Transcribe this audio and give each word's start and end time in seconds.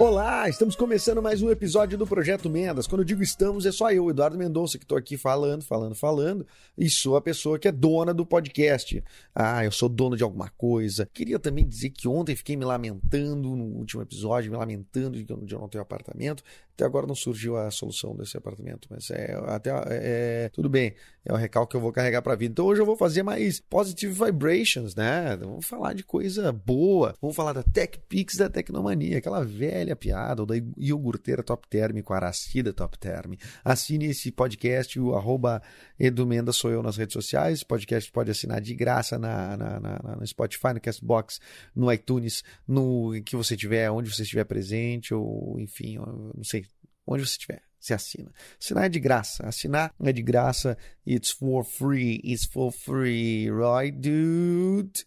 Olá, 0.00 0.48
estamos 0.48 0.76
começando 0.76 1.20
mais 1.20 1.42
um 1.42 1.50
episódio 1.50 1.98
do 1.98 2.06
Projeto 2.06 2.48
Mendas. 2.48 2.86
Quando 2.86 3.00
eu 3.00 3.04
digo 3.04 3.20
estamos, 3.20 3.66
é 3.66 3.72
só 3.72 3.90
eu, 3.90 4.08
Eduardo 4.08 4.38
Mendonça, 4.38 4.78
que 4.78 4.84
estou 4.84 4.96
aqui 4.96 5.16
falando, 5.16 5.64
falando, 5.64 5.96
falando, 5.96 6.46
e 6.78 6.88
sou 6.88 7.16
a 7.16 7.20
pessoa 7.20 7.58
que 7.58 7.66
é 7.66 7.72
dona 7.72 8.14
do 8.14 8.24
podcast. 8.24 9.02
Ah, 9.34 9.64
eu 9.64 9.72
sou 9.72 9.88
dono 9.88 10.16
de 10.16 10.22
alguma 10.22 10.50
coisa. 10.50 11.10
Queria 11.12 11.36
também 11.40 11.66
dizer 11.66 11.90
que 11.90 12.06
ontem 12.06 12.36
fiquei 12.36 12.56
me 12.56 12.64
lamentando 12.64 13.56
no 13.56 13.64
último 13.64 14.00
episódio, 14.00 14.52
me 14.52 14.56
lamentando 14.56 15.18
de 15.18 15.24
que 15.24 15.32
eu 15.32 15.58
não 15.58 15.68
tenho 15.68 15.82
apartamento. 15.82 16.44
Até 16.78 16.84
agora 16.84 17.08
não 17.08 17.14
surgiu 17.16 17.56
a 17.56 17.72
solução 17.72 18.14
desse 18.14 18.36
apartamento, 18.36 18.86
mas 18.88 19.10
é 19.10 19.34
até 19.48 19.70
é, 19.88 20.48
tudo 20.52 20.68
bem. 20.68 20.94
É 21.24 21.32
o 21.32 21.36
recalque 21.36 21.72
que 21.72 21.76
eu 21.76 21.80
vou 21.80 21.92
carregar 21.92 22.22
para 22.22 22.36
vida. 22.36 22.52
Então 22.52 22.66
hoje 22.66 22.80
eu 22.80 22.86
vou 22.86 22.96
fazer 22.96 23.24
mais 23.24 23.58
positive 23.58 24.12
vibrations, 24.24 24.94
né? 24.94 25.36
Vamos 25.36 25.66
falar 25.66 25.92
de 25.92 26.04
coisa 26.04 26.52
boa. 26.52 27.16
Vamos 27.20 27.34
falar 27.34 27.52
da 27.52 27.64
Tech 27.64 27.98
Pix 28.08 28.36
da 28.36 28.48
Tecnomania, 28.48 29.18
aquela 29.18 29.44
velha 29.44 29.96
piada, 29.96 30.42
ou 30.42 30.46
da 30.46 30.54
iogurteira 30.76 31.42
Top 31.42 31.66
Term 31.68 32.00
com 32.00 32.12
a 32.12 32.16
Aracida 32.18 32.72
Top 32.72 32.96
Term. 32.96 33.34
Assine 33.64 34.06
esse 34.06 34.30
podcast, 34.30 35.00
o 35.00 35.16
arroba 35.16 35.60
Edu 35.98 36.24
Mendes 36.28 36.54
sou 36.54 36.70
eu 36.70 36.80
nas 36.80 36.96
redes 36.96 37.12
sociais. 37.12 37.54
Esse 37.54 37.66
podcast 37.66 38.10
pode 38.12 38.30
assinar 38.30 38.60
de 38.60 38.72
graça 38.72 39.18
na, 39.18 39.56
na, 39.56 39.80
na- 39.80 40.16
no 40.16 40.24
Spotify, 40.26 40.72
no 40.74 40.80
Castbox, 40.80 41.40
no 41.74 41.92
iTunes, 41.92 42.44
no 42.68 43.20
que 43.24 43.34
você 43.34 43.56
tiver, 43.56 43.90
onde 43.90 44.14
você 44.14 44.22
estiver 44.22 44.44
presente, 44.44 45.12
ou 45.12 45.58
enfim, 45.58 45.96
não 45.98 46.44
sei, 46.44 46.64
onde 47.08 47.26
você 47.26 47.32
estiver. 47.32 47.62
Você 47.80 47.94
assina. 47.94 48.32
Assinar 48.60 48.84
é 48.86 48.88
de 48.88 49.00
graça. 49.00 49.46
Assinar 49.46 49.94
é 50.02 50.12
de 50.12 50.22
graça. 50.22 50.76
It's 51.06 51.30
for 51.30 51.64
free. 51.64 52.20
It's 52.24 52.44
for 52.44 52.72
free. 52.72 53.48
Right, 53.50 53.96
dude? 53.96 55.06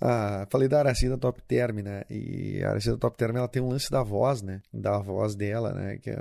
Ah, 0.00 0.46
falei 0.50 0.68
da 0.68 0.78
Aracida 0.78 1.18
Top 1.18 1.42
Term, 1.42 1.78
né? 1.78 2.04
E 2.08 2.62
a 2.64 2.70
Aracida 2.70 2.96
Top 2.96 3.16
Term, 3.16 3.36
ela 3.36 3.48
tem 3.48 3.62
um 3.62 3.68
lance 3.68 3.90
da 3.90 4.02
voz, 4.02 4.40
né? 4.40 4.62
Da 4.72 4.98
voz 4.98 5.34
dela, 5.34 5.72
né? 5.74 5.98
Que 5.98 6.10
é... 6.10 6.16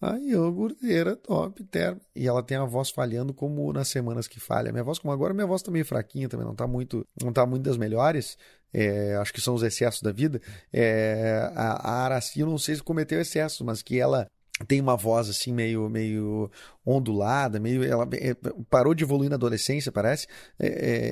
A 0.00 0.16
iogurteira 0.16 1.16
top 1.16 1.64
term. 1.64 1.98
E 2.14 2.28
ela 2.28 2.40
tem 2.40 2.56
a 2.56 2.64
voz 2.64 2.88
falhando 2.90 3.34
como 3.34 3.72
nas 3.72 3.88
semanas 3.88 4.28
que 4.28 4.38
falha. 4.38 4.70
Minha 4.70 4.84
voz, 4.84 5.00
como 5.00 5.12
agora, 5.12 5.34
minha 5.34 5.46
voz 5.46 5.60
tá 5.60 5.72
meio 5.72 5.84
fraquinha 5.84 6.28
também, 6.28 6.46
não 6.46 6.54
tá 6.54 6.68
muito, 6.68 7.04
não 7.20 7.32
tá 7.32 7.44
muito 7.44 7.64
das 7.64 7.76
melhores. 7.76 8.38
É, 8.72 9.16
acho 9.16 9.32
que 9.32 9.40
são 9.40 9.54
os 9.54 9.62
excessos 9.62 10.02
da 10.02 10.12
vida. 10.12 10.40
É, 10.72 11.50
a, 11.54 12.06
a 12.16 12.20
eu 12.36 12.46
não 12.46 12.58
sei 12.58 12.74
se 12.76 12.82
cometeu 12.82 13.20
excessos, 13.20 13.60
mas 13.62 13.82
que 13.82 13.98
ela 13.98 14.28
tem 14.66 14.80
uma 14.80 14.96
voz 14.96 15.28
assim 15.28 15.52
meio 15.52 15.88
meio 15.88 16.50
ondulada, 16.84 17.60
meio 17.60 17.84
ela 17.84 18.08
é, 18.12 18.34
parou 18.68 18.94
de 18.94 19.04
evoluir 19.04 19.30
na 19.30 19.36
adolescência, 19.36 19.92
parece. 19.92 20.26
É, 20.58 20.66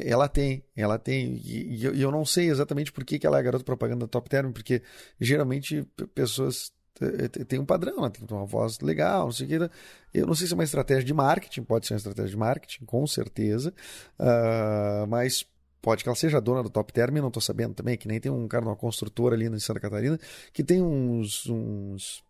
é, 0.07 0.09
ela 0.11 0.29
tem, 0.29 0.65
ela 0.75 0.99
tem 0.99 1.35
e, 1.45 1.77
e 1.77 1.85
eu, 1.85 1.95
e 1.95 2.03
eu 2.03 2.11
não 2.11 2.25
sei 2.25 2.51
exatamente 2.51 2.93
por 2.93 3.05
que, 3.05 3.19
que 3.19 3.27
ela 3.27 3.39
é 3.39 3.43
garota 3.43 3.65
propaganda 3.65 4.07
da 4.07 4.09
Top 4.09 4.29
Term, 4.29 4.53
porque 4.53 4.83
geralmente 5.21 5.87
pessoas 6.15 6.73
t- 6.95 7.29
t- 7.29 7.45
tem 7.45 7.59
um 7.59 7.67
padrão, 7.67 7.99
ela 7.99 8.11
tem 8.11 8.27
uma 8.31 8.47
voz 8.47 8.81
legal, 8.81 9.25
não 9.27 9.33
sei 9.33 9.47
o 9.47 9.49
que. 9.49 9.71
Eu 10.15 10.27
não 10.27 10.35
sei 10.35 10.47
se 10.47 10.53
é 10.53 10.57
uma 10.57 10.65
estratégia 10.65 11.05
de 11.05 11.15
marketing, 11.15 11.63
pode 11.63 11.87
ser 11.87 11.95
uma 11.95 11.99
estratégia 11.99 12.31
de 12.31 12.37
marketing, 12.37 12.85
com 12.85 13.07
certeza, 13.07 13.73
ah, 14.19 15.07
mas 15.09 15.47
pode 15.87 16.03
que 16.03 16.09
ela 16.09 16.17
seja 16.17 16.41
dona 16.41 16.65
do 16.65 16.69
Top 16.69 16.93
Term, 16.93 17.15
não 17.19 17.29
estou 17.29 17.41
sabendo 17.41 17.73
também, 17.73 17.97
que 17.97 18.09
nem 18.09 18.19
tem 18.19 18.33
um 18.33 18.49
cara 18.49 18.65
numa 18.65 18.75
construtora 18.75 19.37
ali 19.37 19.47
em 19.47 19.57
Santa 19.61 19.79
Catarina 19.79 20.19
que 20.53 20.65
tem 20.65 20.83
uns, 20.83 21.47
uns, 21.49 22.25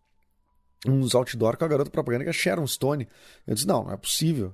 uns 0.85 1.15
outdoor 1.15 1.57
com 1.57 1.65
a 1.65 1.67
garota 1.67 1.89
propaganda 1.89 2.23
que 2.23 2.29
é 2.29 2.33
Sharon 2.33 2.67
Stone. 2.67 3.07
Eu 3.47 3.55
disse, 3.55 3.65
não, 3.65 3.83
não 3.85 3.91
é 3.93 3.97
possível. 3.97 4.53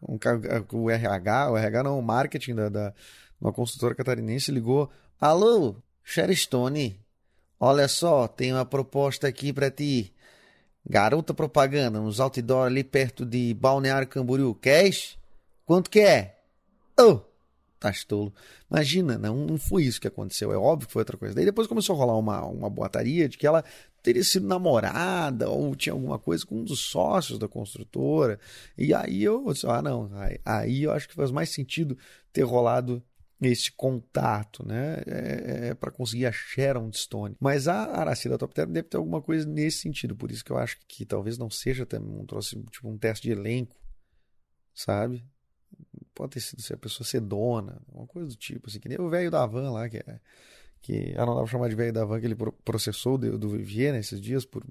Um, 0.00 0.16
ca- 0.16 0.38
o 0.72 0.88
RH, 0.88 1.50
o 1.50 1.56
RH 1.56 1.82
não, 1.82 1.98
o 1.98 2.02
marketing 2.02 2.54
da, 2.54 2.68
da 2.68 2.94
uma 3.40 3.52
construtora 3.52 3.96
catarinense 3.96 4.52
ligou, 4.52 4.88
alô, 5.20 5.74
Sharon 6.04 6.36
Stone, 6.36 7.00
olha 7.58 7.88
só, 7.88 8.28
tem 8.28 8.52
uma 8.52 8.64
proposta 8.64 9.26
aqui 9.26 9.52
para 9.52 9.72
ti. 9.72 10.14
Garota 10.88 11.34
propaganda, 11.34 12.00
uns 12.00 12.20
outdoor 12.20 12.66
ali 12.66 12.84
perto 12.84 13.26
de 13.26 13.54
Balneário 13.54 14.06
Camboriú. 14.06 14.54
Queres? 14.54 15.18
Quanto 15.66 15.90
que 15.90 15.98
é? 15.98 16.38
Oh, 17.00 17.18
tá 17.78 17.92
tolo. 18.06 18.32
Imagina, 18.70 19.18
não, 19.18 19.36
não 19.46 19.58
foi 19.58 19.84
isso 19.84 20.00
que 20.00 20.08
aconteceu. 20.08 20.52
É 20.52 20.56
óbvio 20.56 20.86
que 20.86 20.92
foi 20.92 21.00
outra 21.00 21.16
coisa. 21.16 21.34
Daí 21.34 21.44
depois 21.44 21.66
começou 21.66 21.94
a 21.94 21.98
rolar 21.98 22.16
uma, 22.16 22.44
uma 22.44 22.70
boataria 22.70 23.28
de 23.28 23.36
que 23.36 23.46
ela 23.46 23.64
teria 24.02 24.24
sido 24.24 24.46
namorada 24.46 25.48
ou 25.48 25.74
tinha 25.74 25.92
alguma 25.92 26.18
coisa 26.18 26.44
com 26.44 26.56
um 26.56 26.64
dos 26.64 26.80
sócios 26.80 27.38
da 27.38 27.48
construtora. 27.48 28.38
E 28.76 28.92
aí 28.92 29.22
eu 29.22 29.44
disse, 29.52 29.66
ah, 29.66 29.82
não. 29.82 30.10
Aí, 30.14 30.38
aí 30.44 30.82
eu 30.82 30.92
acho 30.92 31.08
que 31.08 31.14
faz 31.14 31.30
mais 31.30 31.50
sentido 31.50 31.96
ter 32.32 32.42
rolado 32.42 33.02
esse 33.40 33.70
contato, 33.72 34.66
né? 34.66 35.02
É, 35.06 35.68
é 35.68 35.74
para 35.74 35.90
conseguir 35.90 36.26
a 36.26 36.32
Sharon 36.32 36.92
Stone. 36.92 37.36
Mas 37.40 37.68
a 37.68 37.84
Aracida 37.84 38.38
Top 38.38 38.54
Term 38.54 38.72
deve 38.72 38.88
ter 38.88 38.96
alguma 38.96 39.20
coisa 39.20 39.46
nesse 39.46 39.78
sentido. 39.78 40.16
Por 40.16 40.30
isso 40.30 40.44
que 40.44 40.52
eu 40.52 40.58
acho 40.58 40.78
que 40.86 41.04
talvez 41.04 41.36
não 41.36 41.50
seja 41.50 41.84
também 41.84 42.10
um 42.10 42.24
tipo 42.24 42.88
um 42.88 42.98
teste 42.98 43.28
de 43.28 43.32
elenco, 43.32 43.76
sabe? 44.74 45.24
Pode 46.14 46.32
ter 46.32 46.40
sido 46.40 46.62
se 46.62 46.72
a 46.72 46.76
pessoa 46.76 47.06
ser 47.06 47.20
dona, 47.20 47.80
uma 47.92 48.06
coisa 48.06 48.28
do 48.28 48.36
tipo, 48.36 48.68
assim, 48.68 48.78
que 48.78 48.88
nem 48.88 49.00
o 49.00 49.08
velho 49.10 49.30
da 49.30 49.44
van 49.46 49.70
lá, 49.72 49.88
que 49.88 49.98
é. 49.98 50.20
Que, 50.80 51.14
ah, 51.16 51.24
não 51.26 51.34
dá 51.34 51.42
pra 51.42 51.50
chamar 51.50 51.68
de 51.68 51.74
velho 51.74 51.92
da 51.92 52.04
van, 52.04 52.20
que 52.20 52.26
ele 52.26 52.34
pro- 52.36 52.52
processou 52.64 53.16
do, 53.18 53.38
do 53.38 53.48
Vivier 53.48 53.92
nesses 53.92 54.20
dias 54.20 54.44
por, 54.44 54.62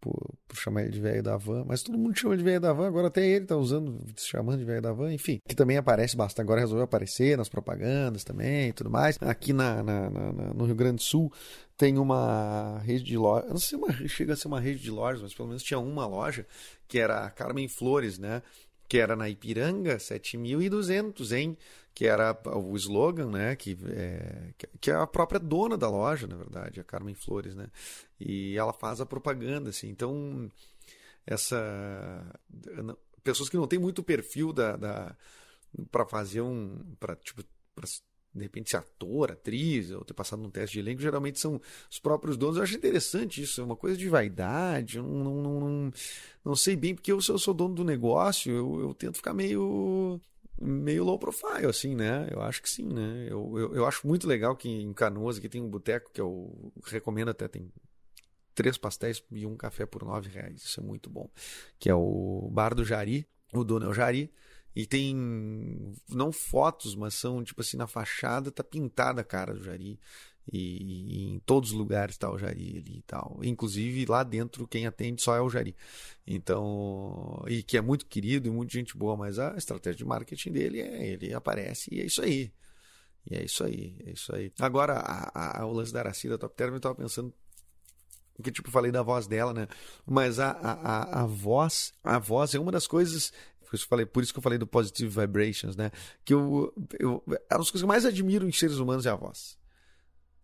por, 0.00 0.34
por 0.46 0.56
chamar 0.56 0.82
ele 0.82 0.92
de 0.92 1.00
velho 1.00 1.22
da 1.22 1.36
van, 1.36 1.64
mas 1.66 1.82
todo 1.82 1.98
mundo 1.98 2.16
chama 2.16 2.36
de 2.36 2.42
velho 2.44 2.60
da 2.60 2.72
van, 2.72 2.86
agora 2.86 3.08
até 3.08 3.26
ele 3.26 3.44
tá 3.44 3.56
usando, 3.56 4.00
chamando 4.16 4.58
de 4.58 4.64
velho 4.64 4.80
da 4.80 4.92
van, 4.92 5.12
enfim, 5.12 5.40
que 5.48 5.54
também 5.56 5.76
aparece 5.76 6.16
bastante, 6.16 6.42
agora 6.44 6.60
resolveu 6.60 6.84
aparecer 6.84 7.36
nas 7.36 7.48
propagandas 7.48 8.22
também 8.22 8.68
e 8.68 8.72
tudo 8.72 8.90
mais. 8.90 9.18
Aqui 9.20 9.52
na, 9.52 9.82
na- 9.82 10.08
na- 10.10 10.32
na- 10.32 10.54
no 10.54 10.64
Rio 10.66 10.74
Grande 10.76 10.96
do 10.96 11.02
Sul 11.02 11.32
tem 11.76 11.98
uma 11.98 12.78
rede 12.84 13.02
de 13.02 13.16
lojas, 13.18 13.50
não 13.50 13.58
sei 13.58 13.68
se 13.70 13.74
é 13.74 13.78
uma- 13.78 14.08
chega 14.08 14.32
a 14.34 14.36
ser 14.36 14.46
uma 14.46 14.60
rede 14.60 14.80
de 14.80 14.90
lojas, 14.90 15.20
mas 15.22 15.34
pelo 15.34 15.48
menos 15.48 15.62
tinha 15.64 15.80
uma 15.80 16.06
loja 16.06 16.46
que 16.86 16.98
era 16.98 17.24
a 17.24 17.30
Carmen 17.30 17.66
Flores, 17.66 18.18
né? 18.18 18.40
Que 18.94 19.00
era 19.00 19.16
na 19.16 19.28
Ipiranga, 19.28 19.98
7.200, 19.98 21.32
hein? 21.32 21.58
Que 21.92 22.06
era 22.06 22.32
o 22.56 22.76
slogan, 22.76 23.28
né? 23.28 23.56
Que 23.56 23.76
é, 23.88 24.54
que- 24.80 24.88
é 24.92 24.94
a 24.94 25.04
própria 25.04 25.40
dona 25.40 25.76
da 25.76 25.90
loja, 25.90 26.28
na 26.28 26.36
verdade, 26.36 26.78
a 26.78 26.84
Carmen 26.84 27.12
Flores, 27.16 27.56
né? 27.56 27.66
E 28.20 28.56
ela 28.56 28.72
faz 28.72 29.00
a 29.00 29.06
propaganda, 29.06 29.70
assim. 29.70 29.88
Então, 29.88 30.48
essa 31.26 31.58
pessoas 33.24 33.48
que 33.48 33.56
não 33.56 33.66
têm 33.66 33.80
muito 33.80 34.00
perfil 34.00 34.52
da, 34.52 34.76
da 34.76 35.16
para 35.90 36.06
fazer 36.06 36.40
um 36.42 36.94
para 37.00 37.16
tipo 37.16 37.42
pra, 37.74 37.88
de 38.34 38.42
repente 38.42 38.70
ser 38.70 38.78
ator, 38.78 39.32
atriz 39.32 39.90
ou 39.90 40.04
ter 40.04 40.14
passado 40.14 40.42
num 40.42 40.50
teste 40.50 40.74
de 40.74 40.80
elenco, 40.80 41.00
geralmente 41.00 41.38
são 41.38 41.60
os 41.90 41.98
próprios 41.98 42.36
donos. 42.36 42.56
Eu 42.56 42.62
acho 42.62 42.76
interessante 42.76 43.42
isso, 43.42 43.60
é 43.60 43.64
uma 43.64 43.76
coisa 43.76 43.96
de 43.96 44.08
vaidade. 44.08 44.98
Eu 44.98 45.04
não, 45.04 45.42
não, 45.42 45.60
não, 45.60 45.92
não, 46.44 46.56
sei 46.56 46.76
bem, 46.76 46.94
porque 46.94 47.12
eu, 47.12 47.20
se 47.20 47.30
eu 47.30 47.38
sou 47.38 47.54
dono 47.54 47.74
do 47.74 47.84
negócio, 47.84 48.52
eu, 48.52 48.80
eu 48.80 48.94
tento 48.94 49.16
ficar 49.16 49.34
meio 49.34 50.20
meio 50.60 51.04
low 51.04 51.18
profile, 51.18 51.66
assim, 51.66 51.94
né? 51.94 52.28
Eu 52.30 52.40
acho 52.40 52.62
que 52.62 52.70
sim, 52.70 52.86
né? 52.86 53.26
Eu, 53.28 53.58
eu, 53.58 53.74
eu 53.74 53.86
acho 53.86 54.06
muito 54.06 54.26
legal 54.26 54.56
que 54.56 54.68
em 54.68 54.92
Canoas 54.92 55.38
aqui 55.38 55.48
tem 55.48 55.60
um 55.60 55.68
boteco 55.68 56.10
que 56.12 56.20
eu 56.20 56.72
recomendo 56.86 57.30
até, 57.30 57.48
tem 57.48 57.70
três 58.54 58.78
pastéis 58.78 59.22
e 59.32 59.44
um 59.44 59.56
café 59.56 59.84
por 59.84 60.04
nove 60.04 60.28
reais. 60.28 60.62
Isso 60.62 60.80
é 60.80 60.82
muito 60.82 61.10
bom. 61.10 61.28
Que 61.78 61.90
é 61.90 61.94
o 61.94 62.48
Bar 62.52 62.74
do 62.74 62.84
Jari. 62.84 63.26
O 63.52 63.64
dono 63.64 63.86
é 63.86 63.88
o 63.88 63.94
Jari. 63.94 64.32
E 64.74 64.86
tem 64.86 65.14
não 66.08 66.32
fotos, 66.32 66.94
mas 66.96 67.14
são 67.14 67.44
tipo 67.44 67.60
assim, 67.60 67.76
na 67.76 67.86
fachada 67.86 68.50
tá 68.50 68.64
pintada 68.64 69.20
a 69.20 69.24
cara 69.24 69.54
do 69.54 69.62
Jari. 69.62 69.98
E, 70.52 70.58
e 70.58 71.34
em 71.34 71.38
todos 71.38 71.70
os 71.70 71.76
lugares 71.76 72.18
tá 72.18 72.30
o 72.30 72.38
Jari 72.38 72.78
ali 72.78 72.98
e 72.98 73.02
tal. 73.02 73.38
Inclusive 73.42 74.04
lá 74.06 74.22
dentro 74.22 74.66
quem 74.66 74.86
atende 74.86 75.22
só 75.22 75.34
é 75.36 75.40
o 75.40 75.48
Jari. 75.48 75.76
Então, 76.26 77.42
e 77.46 77.62
que 77.62 77.76
é 77.76 77.80
muito 77.80 78.06
querido 78.06 78.48
e 78.48 78.50
muito 78.50 78.72
gente 78.72 78.96
boa, 78.96 79.16
mas 79.16 79.38
a 79.38 79.56
estratégia 79.56 79.98
de 79.98 80.04
marketing 80.04 80.52
dele 80.52 80.80
é 80.80 81.06
ele 81.06 81.32
aparece 81.32 81.94
e 81.94 82.00
é 82.00 82.04
isso 82.06 82.22
aí. 82.22 82.52
E 83.30 83.36
é 83.36 83.44
isso 83.44 83.64
aí, 83.64 83.96
é 84.06 84.10
isso 84.12 84.34
aí. 84.34 84.52
Agora, 84.58 84.94
a, 84.94 85.60
a, 85.62 85.66
o 85.66 85.72
lance 85.72 85.92
da 85.92 86.00
Aracida 86.00 86.36
Top 86.36 86.54
Term, 86.54 86.74
eu 86.74 86.80
tava 86.80 86.94
pensando 86.94 87.32
que 88.42 88.50
tipo, 88.50 88.70
falei 88.70 88.90
da 88.90 89.02
voz 89.02 89.26
dela, 89.26 89.54
né? 89.54 89.68
Mas 90.04 90.38
a, 90.38 90.50
a, 90.50 90.72
a, 90.72 91.22
a 91.22 91.26
voz, 91.26 91.92
a 92.02 92.18
voz 92.18 92.54
é 92.54 92.58
uma 92.58 92.72
das 92.72 92.86
coisas 92.86 93.32
por 93.64 93.76
isso, 93.76 93.86
falei, 93.86 94.06
por 94.06 94.22
isso 94.22 94.32
que 94.32 94.38
eu 94.38 94.42
falei 94.42 94.58
do 94.58 94.66
Positive 94.66 95.20
Vibrations, 95.20 95.76
né? 95.76 95.90
Que 96.24 96.34
eu, 96.34 96.72
eu, 96.98 97.22
é 97.26 97.54
uma 97.54 97.58
das 97.58 97.70
coisas 97.70 97.80
que 97.80 97.84
eu 97.84 97.88
mais 97.88 98.04
admiro 98.04 98.48
em 98.48 98.52
seres 98.52 98.76
humanos 98.76 99.06
é 99.06 99.10
a 99.10 99.14
voz. 99.14 99.58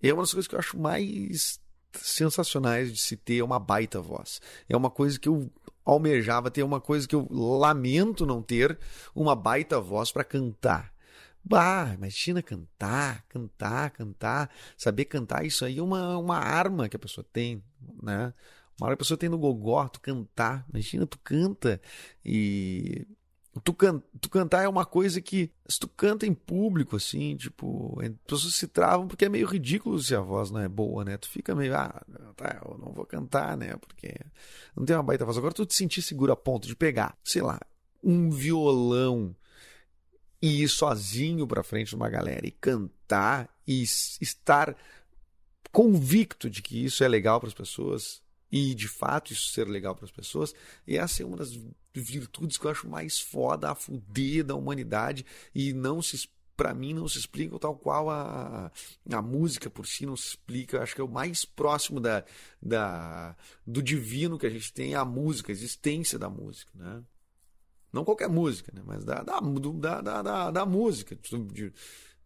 É 0.02 0.12
uma 0.12 0.22
das 0.22 0.32
coisas 0.32 0.48
que 0.48 0.54
eu 0.54 0.58
acho 0.58 0.78
mais 0.78 1.60
sensacionais 1.94 2.92
de 2.92 3.00
se 3.00 3.16
ter 3.16 3.38
é 3.38 3.44
uma 3.44 3.58
baita 3.58 4.00
voz. 4.00 4.40
É 4.68 4.76
uma 4.76 4.90
coisa 4.90 5.18
que 5.18 5.28
eu 5.28 5.50
almejava 5.84 6.50
ter, 6.50 6.62
uma 6.62 6.80
coisa 6.80 7.06
que 7.06 7.14
eu 7.14 7.26
lamento 7.30 8.24
não 8.24 8.42
ter, 8.42 8.78
uma 9.14 9.34
baita 9.34 9.80
voz 9.80 10.12
para 10.12 10.24
cantar. 10.24 10.92
Bah, 11.42 11.94
imagina 11.94 12.42
cantar, 12.42 13.24
cantar, 13.28 13.90
cantar, 13.90 14.50
saber 14.76 15.06
cantar, 15.06 15.44
isso 15.44 15.64
aí 15.64 15.78
é 15.78 15.82
uma, 15.82 16.18
uma 16.18 16.36
arma 16.36 16.88
que 16.88 16.96
a 16.96 16.98
pessoa 16.98 17.26
tem, 17.32 17.62
né? 18.02 18.32
Uma 18.80 18.86
hora 18.86 18.94
a 18.94 18.96
pessoa 18.96 19.18
tem 19.18 19.28
no 19.28 19.36
gogó, 19.36 19.86
tu 19.88 20.00
cantar, 20.00 20.64
imagina, 20.70 21.06
tu 21.06 21.18
canta 21.18 21.80
e 22.24 23.06
Tu, 23.64 23.74
can, 23.74 24.00
tu 24.20 24.30
cantar 24.30 24.62
é 24.62 24.68
uma 24.68 24.86
coisa 24.86 25.20
que, 25.20 25.52
se 25.66 25.80
tu 25.80 25.88
canta 25.88 26.24
em 26.24 26.32
público, 26.32 26.94
assim, 26.94 27.36
tipo, 27.36 28.00
as 28.00 28.12
pessoas 28.24 28.54
se 28.54 28.68
travam 28.68 29.08
porque 29.08 29.24
é 29.24 29.28
meio 29.28 29.46
ridículo 29.46 29.98
se 29.98 30.14
a 30.14 30.20
voz 30.20 30.52
não 30.52 30.60
é 30.60 30.68
boa, 30.68 31.04
né? 31.04 31.16
Tu 31.18 31.28
fica 31.28 31.52
meio, 31.52 31.74
ah, 31.74 32.00
tá, 32.36 32.60
eu 32.64 32.78
não 32.78 32.92
vou 32.92 33.04
cantar, 33.04 33.56
né? 33.56 33.76
Porque 33.76 34.14
não 34.76 34.84
tem 34.84 34.94
uma 34.94 35.02
baita 35.02 35.24
voz. 35.24 35.36
Agora 35.36 35.52
tu 35.52 35.66
te 35.66 35.74
sentir 35.74 36.00
seguro 36.00 36.32
a 36.32 36.36
ponto 36.36 36.68
de 36.68 36.76
pegar, 36.76 37.18
sei 37.24 37.42
lá, 37.42 37.60
um 38.04 38.30
violão 38.30 39.34
e 40.40 40.62
ir 40.62 40.68
sozinho 40.68 41.44
pra 41.44 41.64
frente 41.64 41.88
de 41.88 41.96
uma 41.96 42.08
galera 42.08 42.46
e 42.46 42.52
cantar 42.52 43.50
e 43.66 43.82
estar 43.82 44.76
convicto 45.72 46.48
de 46.48 46.62
que 46.62 46.84
isso 46.84 47.02
é 47.02 47.08
legal 47.08 47.40
para 47.40 47.48
as 47.48 47.54
pessoas 47.54 48.22
e 48.50 48.74
de 48.74 48.88
fato 48.88 49.32
isso 49.32 49.52
ser 49.52 49.68
legal 49.68 49.94
para 49.94 50.04
as 50.04 50.10
pessoas, 50.10 50.54
essa 50.86 51.22
é 51.22 51.26
uma 51.26 51.36
das 51.36 51.58
virtudes 51.94 52.58
que 52.58 52.66
eu 52.66 52.70
acho 52.70 52.88
mais 52.88 53.20
foda 53.20 53.70
a 53.70 53.74
fuder 53.74 54.44
da 54.44 54.54
humanidade 54.54 55.24
e 55.54 55.72
não 55.72 56.02
se 56.02 56.28
para 56.56 56.74
mim 56.74 56.92
não 56.92 57.08
se 57.08 57.16
explica 57.16 57.58
tal 57.58 57.74
qual 57.74 58.10
a, 58.10 58.70
a 59.10 59.22
música 59.22 59.70
por 59.70 59.86
si 59.86 60.04
não 60.04 60.14
se 60.14 60.28
explica. 60.28 60.76
Eu 60.76 60.82
acho 60.82 60.94
que 60.94 61.00
é 61.00 61.04
o 61.04 61.08
mais 61.08 61.42
próximo 61.42 61.98
da, 61.98 62.22
da, 62.60 63.34
do 63.66 63.82
divino 63.82 64.38
que 64.38 64.44
a 64.44 64.50
gente 64.50 64.70
tem, 64.70 64.94
a 64.94 65.02
música, 65.02 65.50
a 65.50 65.54
existência 65.54 66.18
da 66.18 66.28
música. 66.28 66.70
Né? 66.74 67.02
Não 67.90 68.04
qualquer 68.04 68.28
música, 68.28 68.70
né? 68.74 68.82
mas 68.84 69.06
da, 69.06 69.22
da, 69.22 69.40
da, 69.40 70.22
da, 70.22 70.50
da 70.50 70.66
música. 70.66 71.16
De, 71.16 71.72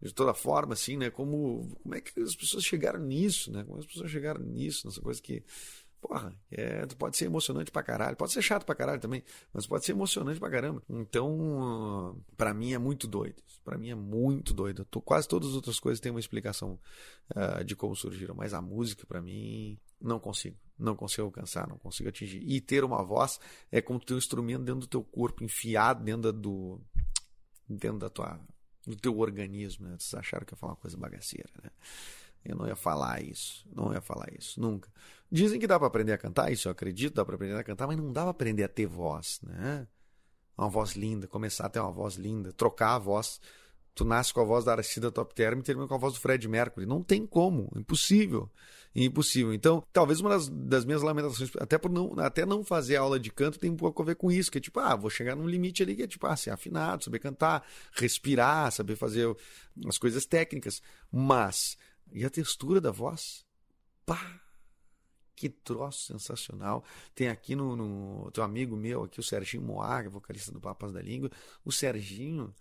de 0.01 0.13
toda 0.13 0.33
forma, 0.33 0.73
assim, 0.73 0.97
né? 0.97 1.09
Como, 1.09 1.73
como 1.81 1.95
é 1.95 2.01
que 2.01 2.19
as 2.19 2.35
pessoas 2.35 2.65
chegaram 2.65 2.99
nisso, 2.99 3.51
né? 3.53 3.63
Como 3.63 3.79
as 3.79 3.85
pessoas 3.85 4.11
chegaram 4.11 4.41
nisso, 4.41 4.85
nessa 4.85 4.99
coisa 4.99 5.21
que 5.21 5.43
porra, 6.07 6.35
é, 6.51 6.85
pode 6.97 7.17
ser 7.17 7.25
emocionante 7.25 7.71
pra 7.71 7.81
caralho. 7.81 8.15
Pode 8.15 8.31
ser 8.31 8.41
chato 8.41 8.63
pra 8.63 8.75
caralho 8.75 9.01
também, 9.01 9.23
mas 9.51 9.65
pode 9.65 9.83
ser 9.83 9.93
emocionante 9.93 10.39
pra 10.39 10.49
caramba. 10.51 10.83
Então, 10.87 12.21
para 12.37 12.53
mim 12.53 12.73
é 12.73 12.77
muito 12.77 13.07
doido. 13.07 13.41
Para 13.63 13.77
mim 13.77 13.89
é 13.89 13.95
muito 13.95 14.53
doido. 14.53 14.85
Tô, 14.85 15.01
quase 15.01 15.27
todas 15.27 15.49
as 15.49 15.55
outras 15.55 15.79
coisas 15.79 15.99
têm 15.99 16.11
uma 16.11 16.19
explicação 16.19 16.79
uh, 17.35 17.63
de 17.63 17.75
como 17.75 17.95
surgiram, 17.95 18.35
mas 18.35 18.53
a 18.53 18.61
música, 18.61 19.05
para 19.07 19.19
mim, 19.19 19.79
não 19.99 20.19
consigo. 20.19 20.57
Não 20.77 20.95
consigo 20.95 21.23
alcançar, 21.23 21.67
não 21.67 21.77
consigo 21.77 22.09
atingir. 22.09 22.43
E 22.45 22.61
ter 22.61 22.83
uma 22.83 23.03
voz 23.03 23.39
é 23.71 23.81
como 23.81 23.99
ter 23.99 24.13
um 24.13 24.17
instrumento 24.17 24.63
dentro 24.63 24.81
do 24.81 24.87
teu 24.87 25.03
corpo, 25.03 25.43
enfiado 25.43 26.03
dentro 26.03 26.31
do. 26.31 26.81
dentro 27.67 27.97
da 27.97 28.09
tua. 28.09 28.39
do 28.85 28.95
teu 28.95 29.17
organismo, 29.17 29.87
né? 29.87 29.95
Vocês 29.97 30.13
acharam 30.13 30.45
que 30.45 30.53
ia 30.53 30.57
falar 30.57 30.73
uma 30.73 30.79
coisa 30.79 30.97
bagaceira, 30.97 31.49
né? 31.63 31.71
Eu 32.45 32.55
não 32.55 32.67
ia 32.67 32.75
falar 32.75 33.21
isso, 33.23 33.67
não 33.73 33.91
ia 33.93 34.01
falar 34.01 34.27
isso, 34.37 34.59
nunca. 34.61 34.89
Dizem 35.31 35.59
que 35.59 35.67
dá 35.67 35.79
para 35.79 35.87
aprender 35.87 36.13
a 36.13 36.17
cantar, 36.17 36.51
isso 36.51 36.67
eu 36.67 36.71
acredito, 36.71 37.15
dá 37.15 37.25
para 37.25 37.35
aprender 37.35 37.55
a 37.55 37.63
cantar, 37.63 37.87
mas 37.87 37.97
não 37.97 38.13
dá 38.13 38.21
para 38.21 38.31
aprender 38.31 38.63
a 38.63 38.67
ter 38.67 38.85
voz, 38.85 39.39
né? 39.41 39.87
Uma 40.57 40.69
voz 40.69 40.91
linda, 40.91 41.27
começar 41.27 41.65
a 41.65 41.69
ter 41.69 41.79
uma 41.79 41.91
voz 41.91 42.15
linda, 42.15 42.53
trocar 42.53 42.95
a 42.95 42.99
voz. 42.99 43.41
Tu 43.93 44.03
nasce 44.03 44.33
com 44.33 44.41
a 44.41 44.43
voz 44.43 44.65
da 44.65 44.73
Aracida 44.73 45.11
Top 45.11 45.33
Term 45.33 45.59
e 45.59 45.63
termina 45.63 45.87
com 45.87 45.95
a 45.95 45.97
voz 45.97 46.13
do 46.13 46.19
Fred 46.19 46.47
Mercury. 46.47 46.85
Não 46.85 47.01
tem 47.01 47.25
como, 47.25 47.71
impossível. 47.75 48.49
Impossível. 48.93 49.53
Então, 49.53 49.83
talvez 49.91 50.21
uma 50.21 50.29
das, 50.29 50.47
das, 50.49 50.85
minhas 50.85 51.01
lamentações, 51.01 51.51
até 51.59 51.77
por 51.77 51.91
não, 51.91 52.13
até 52.19 52.45
não 52.45 52.63
fazer 52.63 52.97
aula 52.97 53.19
de 53.19 53.31
canto, 53.31 53.59
tem 53.59 53.69
um 53.69 53.75
pouco 53.75 54.01
a 54.01 54.05
ver 54.05 54.15
com 54.15 54.31
isso, 54.31 54.51
que 54.51 54.57
é 54.57 54.61
tipo, 54.61 54.79
ah, 54.79 54.95
vou 54.95 55.09
chegar 55.09 55.35
num 55.35 55.47
limite 55.47 55.83
ali 55.83 55.95
que 55.95 56.03
é 56.03 56.07
tipo, 56.07 56.25
ah, 56.27 56.35
ser 56.35 56.51
afinado, 56.51 57.03
saber 57.03 57.19
cantar, 57.19 57.65
respirar, 57.93 58.71
saber 58.71 58.95
fazer 58.95 59.33
as 59.85 59.97
coisas 59.97 60.25
técnicas. 60.25 60.81
Mas 61.11 61.77
e 62.11 62.25
a 62.25 62.29
textura 62.29 62.79
da 62.79 62.91
voz? 62.91 63.45
Pá! 64.05 64.41
Que 65.35 65.49
troço 65.49 66.13
sensacional. 66.13 66.83
Tem 67.13 67.27
aqui 67.27 67.55
no, 67.55 67.75
no 67.75 68.31
teu 68.31 68.43
amigo 68.43 68.75
meu, 68.75 69.03
aqui, 69.03 69.19
o 69.19 69.23
Serginho 69.23 69.63
Moaga, 69.63 70.09
vocalista 70.09 70.51
do 70.51 70.61
Papas 70.61 70.93
da 70.93 71.01
Língua. 71.01 71.29
O 71.63 71.71
Serginho, 71.71 72.55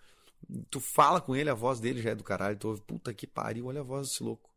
tu 0.71 0.81
fala 0.81 1.21
com 1.21 1.37
ele, 1.37 1.49
a 1.49 1.55
voz 1.55 1.79
dele 1.79 2.03
já 2.03 2.11
é 2.11 2.15
do 2.15 2.25
caralho. 2.25 2.59
Tu 2.59 2.69
ouve, 2.69 2.81
puta 2.83 3.15
que 3.15 3.29
pariu, 3.29 3.67
olha 3.67 3.81
a 3.81 3.85
voz 3.85 4.09
desse 4.09 4.25
louco. 4.25 4.51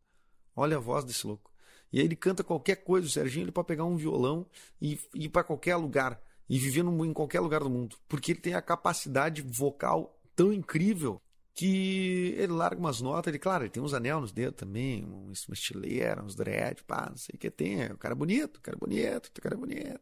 Olha 0.56 0.78
a 0.78 0.80
voz 0.80 1.06
desse 1.06 1.28
louco. 1.28 1.52
E 1.94 2.00
aí 2.00 2.06
ele 2.06 2.16
canta 2.16 2.44
qualquer 2.44 2.78
coisa, 2.78 3.06
o 3.06 3.10
Serginho, 3.10 3.44
ele 3.44 3.52
pode 3.52 3.68
pegar 3.68 3.86
um 3.86 3.96
violão 3.96 4.48
e, 4.82 5.00
e 5.14 5.26
ir 5.26 5.30
para 5.30 5.44
qualquer 5.44 5.76
lugar. 5.76 6.20
E 6.50 6.58
viver 6.58 6.84
em 6.84 7.14
qualquer 7.14 7.42
lugar 7.42 7.60
do 7.60 7.70
mundo. 7.70 7.98
Porque 8.08 8.32
ele 8.32 8.40
tem 8.40 8.56
a 8.56 8.62
capacidade 8.62 9.42
vocal 9.42 10.20
tão 10.36 10.52
incrível 10.52 11.22
que 11.58 12.36
ele 12.38 12.54
larga 12.54 12.80
umas 12.80 13.02
notas, 13.02 13.32
ele, 13.32 13.40
claro, 13.40 13.64
ele 13.64 13.72
tem 13.72 13.82
uns 13.82 13.92
anel 13.92 14.22
nos 14.22 14.32
dedos 14.32 14.60
também, 14.60 15.04
uma 15.04 15.32
estileira, 15.32 16.24
uns 16.24 16.36
dread, 16.36 16.84
pá, 16.84 17.08
não 17.10 17.18
sei 17.18 17.34
o 17.34 17.38
que 17.40 17.50
tem. 17.50 17.84
O 17.88 17.98
cara 17.98 18.14
é 18.14 18.16
bonito, 18.16 18.58
o 18.58 18.62
cara 18.62 18.78
é 18.78 18.80
bonito, 18.80 19.32
o 19.36 19.42
cara 19.42 19.56
é 19.56 19.58
bonito. 19.58 20.00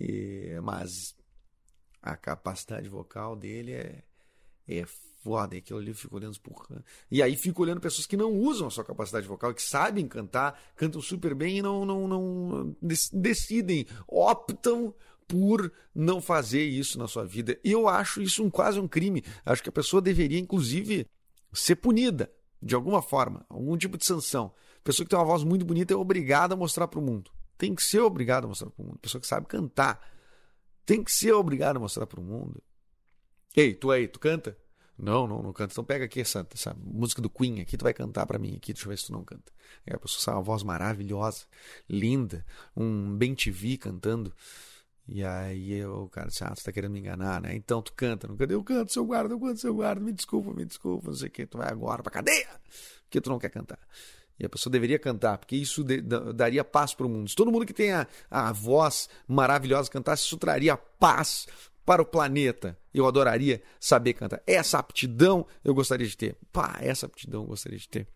E, 0.00 0.58
mas 0.64 1.14
a 2.02 2.16
capacidade 2.16 2.88
vocal 2.88 3.36
dele 3.36 3.74
é, 3.74 4.02
é 4.66 4.84
foda, 5.22 5.54
e 5.54 5.58
aquilo 5.58 5.78
ali 5.78 5.94
fica 5.94 6.16
olhando 6.16 6.40
por. 6.40 6.66
E 7.12 7.22
aí 7.22 7.36
fica 7.36 7.62
olhando 7.62 7.80
pessoas 7.80 8.04
que 8.04 8.16
não 8.16 8.32
usam 8.32 8.66
a 8.66 8.70
sua 8.70 8.84
capacidade 8.84 9.28
vocal, 9.28 9.54
que 9.54 9.62
sabem 9.62 10.08
cantar, 10.08 10.60
cantam 10.74 11.00
super 11.00 11.32
bem 11.32 11.58
e 11.58 11.62
não, 11.62 11.84
não, 11.84 12.08
não 12.08 12.76
decidem, 13.12 13.86
optam 14.08 14.92
por 15.26 15.72
não 15.94 16.20
fazer 16.20 16.62
isso 16.62 16.98
na 16.98 17.08
sua 17.08 17.24
vida. 17.24 17.58
Eu 17.64 17.88
acho 17.88 18.22
isso 18.22 18.44
um, 18.44 18.50
quase 18.50 18.78
um 18.78 18.88
crime. 18.88 19.24
Acho 19.44 19.62
que 19.62 19.68
a 19.68 19.72
pessoa 19.72 20.00
deveria, 20.00 20.38
inclusive, 20.38 21.06
ser 21.52 21.76
punida 21.76 22.30
de 22.62 22.74
alguma 22.74 23.02
forma, 23.02 23.44
algum 23.48 23.76
tipo 23.76 23.98
de 23.98 24.04
sanção. 24.04 24.52
Pessoa 24.82 25.04
que 25.04 25.10
tem 25.10 25.18
uma 25.18 25.24
voz 25.24 25.44
muito 25.44 25.64
bonita 25.64 25.92
é 25.92 25.96
obrigada 25.96 26.54
a 26.54 26.56
mostrar 26.56 26.88
para 26.88 27.00
o 27.00 27.02
mundo. 27.02 27.30
Tem 27.58 27.74
que 27.74 27.82
ser 27.82 28.00
obrigada 28.00 28.46
a 28.46 28.48
mostrar 28.48 28.70
para 28.70 28.82
o 28.82 28.86
mundo. 28.86 28.98
Pessoa 28.98 29.20
que 29.20 29.26
sabe 29.26 29.46
cantar 29.46 30.00
tem 30.86 31.02
que 31.02 31.10
ser 31.10 31.32
obrigada 31.32 31.78
a 31.78 31.80
mostrar 31.80 32.06
para 32.06 32.20
o 32.20 32.22
mundo. 32.22 32.62
Ei, 33.54 33.74
tu 33.74 33.90
aí, 33.90 34.06
tu 34.06 34.20
canta? 34.20 34.56
Não, 34.96 35.26
não, 35.26 35.42
não 35.42 35.52
canta. 35.52 35.72
Então 35.72 35.84
pega 35.84 36.04
aqui 36.04 36.20
essa, 36.20 36.46
essa 36.54 36.74
música 36.78 37.20
do 37.20 37.28
Queen 37.28 37.60
aqui, 37.60 37.76
tu 37.76 37.82
vai 37.82 37.92
cantar 37.92 38.24
para 38.24 38.38
mim 38.38 38.54
aqui, 38.56 38.72
deixa 38.72 38.86
eu 38.86 38.90
ver 38.90 38.96
se 38.96 39.06
tu 39.06 39.12
não 39.12 39.24
canta. 39.24 39.52
É, 39.84 39.94
a 39.94 39.98
pessoa 39.98 40.22
sabe 40.22 40.36
uma 40.38 40.44
voz 40.44 40.62
maravilhosa, 40.62 41.44
linda, 41.88 42.46
um 42.76 43.16
bem 43.16 43.34
TV 43.34 43.76
cantando. 43.76 44.32
E 45.08 45.22
aí 45.24 45.84
o 45.84 46.08
cara 46.08 46.28
disse, 46.28 46.42
ah, 46.42 46.52
tá 46.52 46.72
querendo 46.72 46.90
me 46.90 46.98
enganar, 46.98 47.40
né? 47.40 47.54
Então 47.54 47.80
tu 47.80 47.92
canta, 47.92 48.26
não 48.26 48.36
cadê? 48.36 48.54
Eu 48.54 48.64
canto, 48.64 48.92
seu 48.92 49.04
guarda, 49.04 49.34
eu 49.34 49.38
canto, 49.38 49.60
seu 49.60 49.74
guarda, 49.74 50.00
me 50.00 50.12
desculpa, 50.12 50.52
me 50.52 50.64
desculpa, 50.64 51.08
não 51.08 51.16
sei 51.16 51.28
o 51.28 51.30
que, 51.30 51.46
tu 51.46 51.58
vai 51.58 51.68
agora 51.68 52.02
pra 52.02 52.10
cadeia, 52.10 52.48
porque 53.04 53.20
tu 53.20 53.30
não 53.30 53.38
quer 53.38 53.50
cantar. 53.50 53.78
E 54.38 54.44
a 54.44 54.48
pessoa 54.48 54.70
deveria 54.70 54.98
cantar, 54.98 55.38
porque 55.38 55.54
isso 55.56 55.84
de, 55.84 56.02
daria 56.34 56.64
paz 56.64 56.92
para 56.92 57.06
o 57.06 57.08
mundo. 57.08 57.28
Se 57.28 57.36
todo 57.36 57.52
mundo 57.52 57.64
que 57.64 57.72
tem 57.72 57.92
a, 57.92 58.06
a 58.30 58.52
voz 58.52 59.08
maravilhosa 59.26 59.90
cantasse, 59.90 60.24
isso 60.24 60.36
traria 60.36 60.76
paz 60.76 61.46
para 61.86 62.02
o 62.02 62.04
planeta. 62.04 62.76
Eu 62.92 63.06
adoraria 63.06 63.62
saber 63.80 64.12
cantar. 64.12 64.42
Essa 64.46 64.78
aptidão 64.78 65.46
eu 65.64 65.72
gostaria 65.72 66.06
de 66.06 66.16
ter. 66.16 66.36
Pá, 66.52 66.76
essa 66.80 67.06
aptidão 67.06 67.42
eu 67.42 67.46
gostaria 67.46 67.78
de 67.78 67.88
ter. 67.88 68.06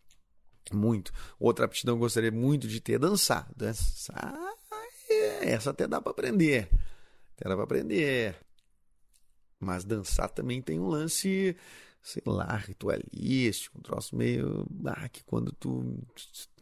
Muito. 0.73 1.11
Outra 1.39 1.65
aptidão 1.65 1.95
eu 1.95 2.01
gostaria 2.01 2.33
muito 2.33 2.69
de 2.69 2.81
ter. 2.81 2.99
Dançar. 2.99 3.49
Dançar 3.57 4.51
essa 5.41 5.71
até 5.71 5.87
dá 5.87 6.01
para 6.01 6.13
aprender. 6.13 6.69
Dá 7.49 7.55
para 7.55 7.65
aprender. 7.65 8.37
Mas 9.59 9.85
dançar 9.85 10.31
também 10.31 10.63
tem 10.63 10.79
um 10.79 10.89
lance, 10.89 11.57
sei 12.03 12.23
lá, 12.27 12.57
ritualístico, 12.57 13.79
um 13.79 13.83
troço 13.83 14.17
meio. 14.17 14.67
Ah, 14.87 15.09
que 15.09 15.23
quando 15.25 15.53
tu 15.53 15.99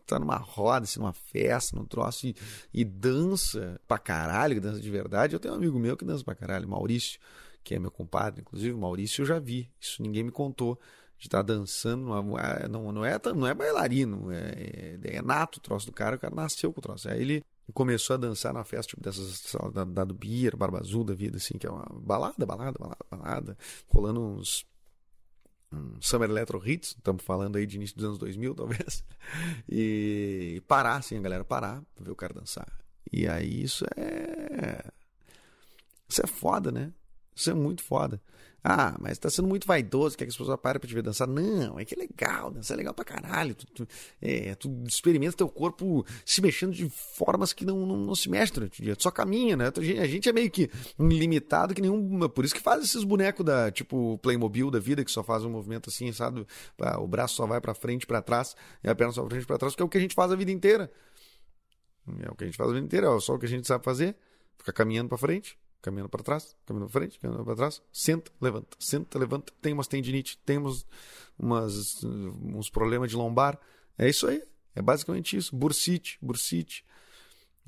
tá 0.07 0.19
numa 0.19 0.37
roda, 0.37 0.85
assim, 0.85 0.99
numa 0.99 1.13
festa, 1.13 1.77
num 1.77 1.85
troço 1.85 2.27
e, 2.27 2.35
e 2.73 2.85
dança 2.85 3.81
pra 3.87 3.99
caralho, 3.99 4.61
dança 4.61 4.81
de 4.81 4.91
verdade. 4.91 5.35
Eu 5.35 5.41
tenho 5.41 5.55
um 5.55 5.57
amigo 5.59 5.79
meu 5.79 5.97
que 5.97 6.05
dança 6.05 6.25
pra 6.25 6.35
caralho, 6.35 6.69
Maurício, 6.69 7.21
que 7.63 7.75
é 7.75 7.79
meu 7.79 7.91
compadre, 7.91 8.41
inclusive, 8.41 8.77
Maurício 8.77 9.23
eu 9.23 9.27
já 9.27 9.39
vi. 9.39 9.71
Isso 9.81 10.03
ninguém 10.03 10.25
me 10.25 10.33
contou 10.33 10.79
de 11.19 11.27
estar 11.27 11.39
tá 11.39 11.55
dançando, 11.55 12.05
não, 12.05 12.93
não, 12.93 13.05
é, 13.05 13.21
não 13.35 13.47
é 13.47 13.55
bailarino, 13.55 14.33
é, 14.33 14.99
é, 15.05 15.17
é 15.17 15.23
nato 15.23 15.57
o 15.57 15.61
troço 15.61 15.87
do 15.87 15.93
cara, 15.93 16.17
o 16.17 16.19
cara 16.19 16.35
nasceu 16.35 16.73
com 16.73 16.81
o 16.81 16.83
troço. 16.83 17.09
Aí 17.09 17.21
ele 17.21 17.45
começou 17.73 18.15
a 18.15 18.17
dançar 18.17 18.53
na 18.53 18.65
festa 18.65 18.91
tipo, 18.91 19.03
dessas 19.03 19.55
da, 19.73 19.85
da 19.85 20.05
do 20.05 20.15
Beer, 20.15 20.57
Barba 20.57 20.81
Azul 20.81 21.05
da 21.05 21.15
vida, 21.15 21.37
assim, 21.37 21.59
que 21.59 21.67
é 21.67 21.71
uma 21.71 21.87
balada, 21.93 22.45
balada, 22.47 22.79
balada, 22.79 23.05
balada, 23.11 23.59
rolando 23.89 24.21
uns, 24.21 24.67
um 25.73 26.01
Summer 26.01 26.31
Electro 26.31 26.63
Hits, 26.67 26.97
estamos 26.97 27.23
falando 27.23 27.57
aí 27.57 27.67
de 27.67 27.77
início 27.77 27.97
dos 27.97 28.05
anos 28.05 28.19
2000, 28.19 28.55
talvez, 28.57 29.05
e 29.69 30.63
parar, 30.67 30.97
assim, 30.97 31.19
a 31.19 31.21
galera 31.21 31.45
parar 31.45 31.83
pra 31.95 32.05
ver 32.05 32.11
o 32.11 32.17
cara 32.17 32.35
dançar. 32.35 32.69
E 33.13 33.27
aí 33.27 33.63
isso 33.63 33.85
é. 33.97 34.85
Isso 36.09 36.23
é 36.23 36.27
foda, 36.27 36.71
né? 36.71 36.93
Isso 37.39 37.51
é 37.51 37.55
muito 37.55 37.83
foda. 37.85 38.21
Ah, 38.65 38.97
mas 39.01 39.17
tá 39.17 39.31
sendo 39.31 39.47
muito 39.47 39.69
vaidoso, 39.69 40.19
quer 40.19 40.25
que 40.25 40.31
as 40.31 40.37
pessoas 40.37 40.59
parem 40.61 40.81
pra 40.81 40.89
te 40.89 40.93
ver 40.93 41.01
dançar. 41.01 41.29
Não, 41.29 41.79
é 41.79 41.85
que 41.85 41.95
é 41.95 41.99
legal, 41.99 42.51
dançar 42.51 42.75
é 42.75 42.79
legal 42.79 42.93
pra 42.93 43.05
caralho. 43.05 43.55
Tu, 43.55 43.67
tu, 43.67 43.89
é, 44.21 44.57
tu 44.57 44.83
experimenta 44.85 45.37
teu 45.37 45.49
corpo 45.49 46.05
se 46.27 46.43
mexendo 46.43 46.73
de 46.73 46.91
formas 46.91 47.53
que 47.53 47.65
não, 47.65 47.87
não, 47.87 47.97
não 47.97 48.15
se 48.17 48.29
mexe 48.29 48.53
durante 48.53 48.81
o 48.81 48.85
dia. 48.85 48.97
Tu 48.97 49.05
só 49.05 49.13
caminha, 49.13 49.57
né? 49.57 49.73
A 50.03 50.07
gente 50.07 50.29
é 50.29 50.33
meio 50.33 50.51
que 50.51 50.69
limitado 50.99 51.73
que 51.73 51.81
nenhum. 51.81 52.29
Por 52.29 52.45
isso 52.45 52.55
que 52.55 52.61
faz 52.61 52.83
esses 52.83 53.05
bonecos 53.05 53.47
da, 53.47 53.71
tipo, 53.71 54.19
Playmobil 54.19 54.73
da 54.73 54.81
vida, 54.81 55.05
que 55.05 55.11
só 55.11 55.23
faz 55.23 55.45
um 55.45 55.51
movimento 55.51 55.89
assim, 55.89 56.11
sabe? 56.13 56.45
O 56.99 57.07
braço 57.07 57.37
só 57.37 57.47
vai 57.47 57.61
pra 57.61 57.75
frente 57.75 58.07
pra 58.07 58.21
trás, 58.21 58.57
e 58.83 58.89
a 58.91 58.95
perna 58.95 59.13
só 59.13 59.23
pra 59.23 59.31
frente 59.31 59.47
pra 59.47 59.57
trás, 59.57 59.77
que 59.77 59.83
é 59.83 59.85
o 59.85 59.89
que 59.89 59.99
a 59.99 60.01
gente 60.01 60.17
faz 60.17 60.33
a 60.33 60.37
vida 60.37 60.51
inteira. 60.51 60.91
É 62.21 62.31
o 62.31 62.35
que 62.35 62.43
a 62.43 62.47
gente 62.47 62.57
faz 62.57 62.71
a 62.71 62.73
vida 62.73 62.85
inteira, 62.85 63.07
é 63.07 63.21
só 63.21 63.35
o 63.35 63.39
que 63.39 63.47
a 63.47 63.49
gente 63.49 63.69
sabe 63.69 63.85
fazer. 63.85 64.17
Ficar 64.59 64.73
caminhando 64.73 65.09
pra 65.09 65.17
frente, 65.17 65.57
caminhando 65.81 66.09
para 66.09 66.23
trás, 66.23 66.57
caminhando 66.67 66.91
para 66.91 67.01
frente, 67.01 67.19
caminhando 67.19 67.45
para 67.45 67.57
trás, 67.57 67.83
senta, 67.93 68.31
levanta, 68.41 68.77
senta, 68.79 69.19
levanta, 69.19 69.53
tem 69.61 69.73
umas 69.73 69.87
tendinite, 69.87 70.39
temos 70.45 70.87
umas, 71.39 72.03
uns 72.05 72.69
problemas 72.69 73.11
de 73.11 73.17
lombar. 73.17 73.59
É 73.97 74.09
isso 74.09 74.27
aí, 74.27 74.43
é 74.75 74.83
basicamente 74.83 75.37
isso, 75.37 75.55
bursite, 75.55 76.19
bursite. 76.21 76.85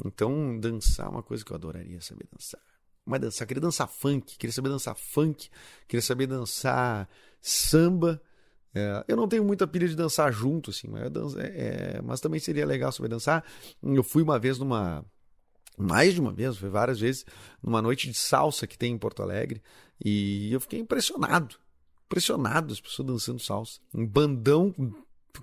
Então, 0.05 0.59
dançar 0.59 1.07
é 1.07 1.11
uma 1.11 1.23
coisa 1.23 1.45
que 1.45 1.53
eu 1.53 1.57
adoraria 1.57 2.01
saber 2.01 2.27
dançar. 2.33 2.61
Mas 3.05 3.21
dançar, 3.21 3.47
queria 3.47 3.61
dançar 3.61 3.89
funk, 3.89 4.37
queria 4.39 4.53
saber 4.53 4.69
dançar 4.69 4.95
funk, 4.97 5.49
queria 5.89 6.03
saber 6.03 6.27
dançar 6.27 7.09
samba. 7.41 8.21
É, 8.75 9.05
eu 9.09 9.17
não 9.17 9.27
tenho 9.27 9.45
muita 9.45 9.67
pilha 9.67 9.89
de 9.89 9.97
dançar 9.97 10.33
junto, 10.33 10.71
assim, 10.71 10.89
mas, 10.89 11.03
é, 11.37 11.97
é, 11.97 12.03
mas 12.03 12.21
também 12.21 12.39
seria 12.39 12.65
legal 12.65 12.93
saber 12.93 13.09
dançar. 13.09 13.45
Eu 13.83 14.03
fui 14.03 14.23
uma 14.23 14.39
vez 14.39 14.59
numa 14.59 15.05
mais 15.81 16.15
de 16.15 16.21
uma 16.21 16.33
vez, 16.33 16.57
foi 16.57 16.69
várias 16.69 17.01
vezes, 17.01 17.25
numa 17.63 17.81
noite 17.83 18.09
de 18.09 18.15
salsa 18.15 18.67
que 18.67 18.79
tem 18.79 18.93
em 18.93 18.99
Porto 18.99 19.23
Alegre, 19.23 19.63
e 20.03 20.53
eu 20.53 20.61
fiquei 20.61 20.79
impressionado. 20.79 21.57
Impressionado 22.07 22.73
as 22.73 22.81
pessoas 22.81 23.07
dançando 23.07 23.41
salsa. 23.41 23.81
Um 23.95 24.07
bandão 24.07 24.75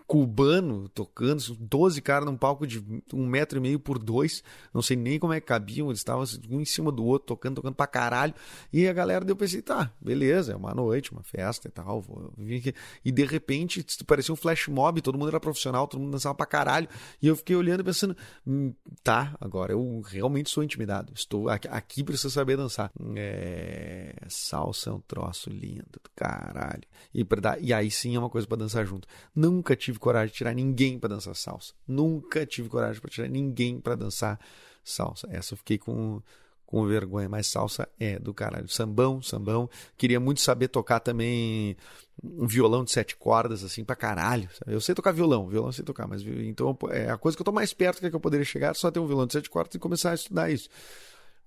cubano 0.05 0.87
tocando, 0.89 1.41
12 1.59 2.01
caras 2.01 2.25
num 2.25 2.37
palco 2.37 2.65
de 2.65 2.83
um 3.13 3.25
metro 3.25 3.57
e 3.57 3.61
meio 3.61 3.79
por 3.79 3.99
dois, 3.99 4.43
não 4.73 4.81
sei 4.81 4.95
nem 4.95 5.19
como 5.19 5.33
é 5.33 5.39
que 5.39 5.47
cabiam, 5.47 5.87
eles 5.87 5.99
estavam 5.99 6.23
assim, 6.23 6.39
um 6.49 6.61
em 6.61 6.65
cima 6.65 6.91
do 6.91 7.03
outro, 7.05 7.27
tocando, 7.27 7.55
tocando 7.55 7.75
pra 7.75 7.87
caralho, 7.87 8.33
e 8.71 8.87
a 8.87 8.93
galera 8.93 9.23
deu 9.25 9.35
pensei, 9.35 9.61
tá, 9.61 9.91
beleza, 9.99 10.53
é 10.53 10.55
uma 10.55 10.73
noite, 10.73 11.11
uma 11.11 11.23
festa 11.23 11.67
e 11.67 11.71
tal, 11.71 12.01
vou 12.01 12.31
vir 12.37 12.59
aqui. 12.59 12.73
e 13.03 13.11
de 13.11 13.25
repente 13.25 13.85
parecia 14.05 14.33
um 14.33 14.37
flash 14.37 14.67
mob, 14.67 15.01
todo 15.01 15.17
mundo 15.17 15.29
era 15.29 15.39
profissional, 15.39 15.87
todo 15.87 16.01
mundo 16.01 16.11
dançava 16.11 16.35
pra 16.35 16.45
caralho, 16.45 16.87
e 17.21 17.27
eu 17.27 17.35
fiquei 17.35 17.55
olhando 17.55 17.83
pensando, 17.83 18.15
hum, 18.45 18.73
tá, 19.03 19.35
agora 19.39 19.73
eu 19.73 20.01
realmente 20.05 20.49
sou 20.49 20.63
intimidado, 20.63 21.11
estou 21.15 21.49
aqui, 21.49 21.67
aqui 21.67 22.03
preciso 22.03 22.29
saber 22.29 22.57
dançar. 22.57 22.91
É, 23.15 23.96
salsa 24.29 24.89
é 24.89 24.93
um 24.93 24.99
troço 24.99 25.49
lindo 25.49 25.85
do 25.91 26.09
caralho, 26.15 26.83
e, 27.13 27.23
pra, 27.23 27.57
e 27.59 27.73
aí 27.73 27.89
sim 27.89 28.15
é 28.15 28.19
uma 28.19 28.29
coisa 28.29 28.47
para 28.47 28.57
dançar 28.57 28.85
junto. 28.85 29.07
Nunca 29.35 29.75
tive 29.75 29.99
coragem 29.99 30.31
de 30.31 30.37
tirar 30.37 30.53
ninguém 30.53 30.99
para 30.99 31.09
dançar 31.09 31.35
salsa. 31.35 31.73
Nunca 31.87 32.45
tive 32.45 32.69
coragem 32.69 33.01
para 33.01 33.09
tirar 33.09 33.27
ninguém 33.27 33.79
para 33.79 33.95
dançar 33.95 34.39
salsa. 34.83 35.27
Essa 35.31 35.53
eu 35.53 35.57
fiquei 35.57 35.77
com, 35.77 36.21
com 36.65 36.85
vergonha, 36.85 37.29
mas 37.29 37.47
salsa 37.47 37.87
é 37.99 38.19
do 38.19 38.33
caralho. 38.33 38.67
Sambão, 38.67 39.21
sambão. 39.21 39.69
Queria 39.97 40.19
muito 40.19 40.41
saber 40.41 40.67
tocar 40.67 40.99
também 40.99 41.75
um 42.23 42.45
violão 42.45 42.83
de 42.83 42.91
sete 42.91 43.15
cordas, 43.15 43.63
assim, 43.63 43.83
pra 43.83 43.95
caralho. 43.95 44.49
Sabe? 44.53 44.73
Eu 44.73 44.81
sei 44.81 44.93
tocar 44.93 45.11
violão, 45.11 45.47
violão 45.47 45.69
eu 45.69 45.73
sei 45.73 45.85
tocar, 45.85 46.07
mas 46.07 46.21
então 46.21 46.77
é 46.91 47.09
a 47.09 47.17
coisa 47.17 47.35
que 47.35 47.41
eu 47.41 47.45
tô 47.45 47.51
mais 47.51 47.73
perto 47.73 47.99
que, 47.99 48.05
é 48.05 48.09
que 48.09 48.15
eu 48.15 48.19
poderia 48.19 48.45
chegar 48.45 48.75
só 48.75 48.91
ter 48.91 48.99
um 48.99 49.07
violão 49.07 49.25
de 49.25 49.33
sete 49.33 49.49
cordas 49.49 49.75
e 49.75 49.79
começar 49.79 50.11
a 50.11 50.15
estudar 50.15 50.51
isso. 50.51 50.69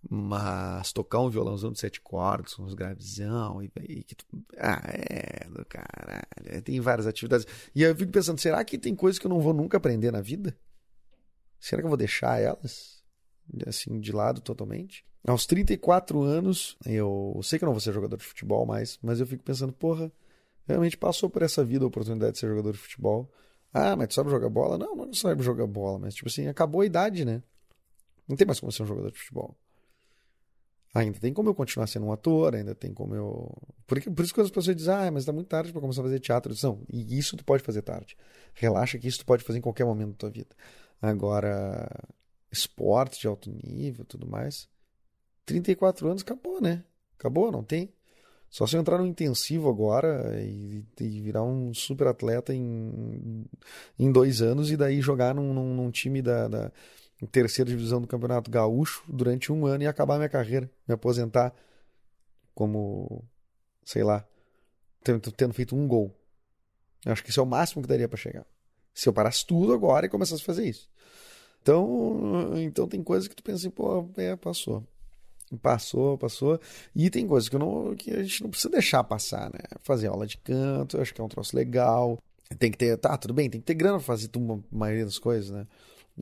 Mas 0.08 0.92
tocar 0.92 1.20
um 1.20 1.28
violãozão 1.28 1.72
de 1.72 1.78
sete 1.78 2.00
cordas, 2.00 2.58
uns 2.58 2.72
gravizão, 2.72 3.62
e, 3.62 3.70
e 3.88 4.02
que 4.02 4.14
tu, 4.14 4.24
ah, 4.56 4.80
é, 4.86 5.46
do 5.48 5.64
caralho. 5.66 6.26
É, 6.46 6.60
tem 6.60 6.80
várias 6.80 7.06
atividades. 7.06 7.46
E 7.74 7.82
eu 7.82 7.94
fico 7.94 8.10
pensando, 8.10 8.40
será 8.40 8.64
que 8.64 8.78
tem 8.78 8.94
coisas 8.94 9.18
que 9.18 9.26
eu 9.26 9.28
não 9.28 9.40
vou 9.40 9.52
nunca 9.52 9.76
aprender 9.76 10.10
na 10.10 10.22
vida? 10.22 10.56
Será 11.58 11.82
que 11.82 11.86
eu 11.86 11.90
vou 11.90 11.98
deixar 11.98 12.40
elas, 12.40 13.02
assim, 13.66 14.00
de 14.00 14.10
lado 14.10 14.40
totalmente? 14.40 15.04
Aos 15.26 15.44
34 15.44 16.22
anos, 16.22 16.78
eu 16.86 17.38
sei 17.42 17.58
que 17.58 17.64
eu 17.64 17.66
não 17.66 17.74
vou 17.74 17.80
ser 17.80 17.92
jogador 17.92 18.16
de 18.16 18.24
futebol 18.24 18.64
mais, 18.64 18.98
mas 19.02 19.20
eu 19.20 19.26
fico 19.26 19.44
pensando, 19.44 19.70
porra, 19.70 20.10
realmente 20.66 20.96
passou 20.96 21.28
por 21.28 21.42
essa 21.42 21.62
vida 21.62 21.84
a 21.84 21.88
oportunidade 21.88 22.32
de 22.32 22.38
ser 22.38 22.48
jogador 22.48 22.72
de 22.72 22.78
futebol. 22.78 23.30
Ah, 23.72 23.94
mas 23.94 24.08
tu 24.08 24.14
sabe 24.14 24.30
jogar 24.30 24.48
bola? 24.48 24.78
Não, 24.78 24.96
não 24.96 25.12
sabe 25.12 25.42
jogar 25.42 25.66
bola, 25.66 25.98
mas 25.98 26.14
tipo 26.14 26.28
assim, 26.28 26.48
acabou 26.48 26.80
a 26.80 26.86
idade, 26.86 27.24
né? 27.26 27.42
Não 28.26 28.34
tem 28.34 28.46
mais 28.46 28.58
como 28.58 28.72
ser 28.72 28.82
um 28.82 28.86
jogador 28.86 29.12
de 29.12 29.18
futebol. 29.18 29.56
Ainda 30.92 31.20
tem 31.20 31.32
como 31.32 31.48
eu 31.48 31.54
continuar 31.54 31.86
sendo 31.86 32.06
um 32.06 32.12
ator, 32.12 32.54
ainda 32.54 32.74
tem 32.74 32.92
como 32.92 33.14
eu. 33.14 33.52
Por, 33.86 34.02
por 34.02 34.24
isso 34.24 34.34
que 34.34 34.40
as 34.40 34.50
pessoas 34.50 34.76
dizem, 34.76 34.92
ah, 34.92 35.10
mas 35.10 35.24
tá 35.24 35.32
muito 35.32 35.46
tarde 35.46 35.72
para 35.72 35.80
começar 35.80 36.00
a 36.00 36.04
fazer 36.04 36.18
teatro. 36.18 36.52
Não, 36.62 36.82
e 36.92 37.16
isso 37.16 37.36
tu 37.36 37.44
pode 37.44 37.62
fazer 37.62 37.82
tarde. 37.82 38.16
Relaxa 38.54 38.98
que 38.98 39.06
isso 39.06 39.20
tu 39.20 39.26
pode 39.26 39.44
fazer 39.44 39.58
em 39.58 39.62
qualquer 39.62 39.84
momento 39.84 40.10
da 40.10 40.16
tua 40.16 40.30
vida. 40.30 40.54
Agora, 41.00 41.88
esporte 42.50 43.20
de 43.20 43.28
alto 43.28 43.50
nível 43.64 44.04
tudo 44.04 44.26
mais. 44.26 44.68
34 45.46 46.08
anos 46.08 46.22
acabou, 46.22 46.60
né? 46.60 46.84
Acabou, 47.16 47.52
não 47.52 47.62
tem. 47.62 47.92
Só 48.50 48.66
se 48.66 48.76
eu 48.76 48.80
entrar 48.80 48.98
no 48.98 49.06
intensivo 49.06 49.68
agora 49.68 50.34
e, 50.42 50.84
e 51.00 51.20
virar 51.20 51.44
um 51.44 51.72
super 51.72 52.08
atleta 52.08 52.52
em, 52.52 53.44
em 53.96 54.10
dois 54.10 54.42
anos 54.42 54.72
e 54.72 54.76
daí 54.76 55.00
jogar 55.00 55.34
num, 55.36 55.54
num, 55.54 55.72
num 55.72 55.90
time 55.90 56.20
da, 56.20 56.48
da 56.48 56.72
em 57.22 57.26
terceira 57.26 57.70
divisão 57.70 58.00
do 58.00 58.06
Campeonato 58.06 58.50
Gaúcho 58.50 59.04
durante 59.06 59.52
um 59.52 59.66
ano 59.66 59.84
e 59.84 59.86
acabar 59.86 60.16
minha 60.16 60.28
carreira, 60.28 60.70
me 60.88 60.94
aposentar 60.94 61.54
como, 62.54 63.24
sei 63.84 64.02
lá, 64.02 64.24
tendo, 65.02 65.54
feito 65.54 65.76
um 65.76 65.86
gol. 65.86 66.14
Eu 67.04 67.12
acho 67.12 67.22
que 67.22 67.30
isso 67.30 67.40
é 67.40 67.42
o 67.42 67.46
máximo 67.46 67.82
que 67.82 67.88
daria 67.88 68.08
para 68.08 68.18
chegar. 68.18 68.46
Se 68.94 69.08
eu 69.08 69.12
parasse 69.12 69.46
tudo 69.46 69.72
agora 69.72 70.06
e 70.06 70.08
começasse 70.08 70.42
a 70.42 70.44
fazer 70.44 70.66
isso. 70.66 70.88
Então, 71.62 72.52
então 72.56 72.88
tem 72.88 73.02
coisas 73.02 73.28
que 73.28 73.34
tu 73.34 73.42
pensa 73.42 73.58
assim, 73.58 73.70
pô, 73.70 74.08
é, 74.16 74.36
passou. 74.36 74.86
Passou, 75.60 76.16
passou. 76.16 76.60
E 76.94 77.10
tem 77.10 77.26
coisas 77.26 77.48
que, 77.48 77.58
não, 77.58 77.94
que 77.96 78.10
a 78.12 78.22
gente 78.22 78.42
não 78.42 78.50
precisa 78.50 78.70
deixar 78.70 79.02
passar, 79.04 79.50
né? 79.50 79.60
Fazer 79.82 80.06
aula 80.06 80.26
de 80.26 80.36
canto, 80.38 81.00
acho 81.00 81.12
que 81.12 81.20
é 81.20 81.24
um 81.24 81.28
troço 81.28 81.56
legal. 81.56 82.18
Tem 82.58 82.70
que 82.70 82.78
ter, 82.78 82.96
tá, 82.96 83.16
tudo 83.16 83.34
bem, 83.34 83.50
tem 83.50 83.60
que 83.60 83.66
ter 83.66 83.74
grana 83.74 83.96
pra 83.98 84.06
fazer 84.06 84.30
uma 84.36 84.62
maioria 84.70 85.04
das 85.04 85.18
coisas, 85.18 85.50
né? 85.50 85.66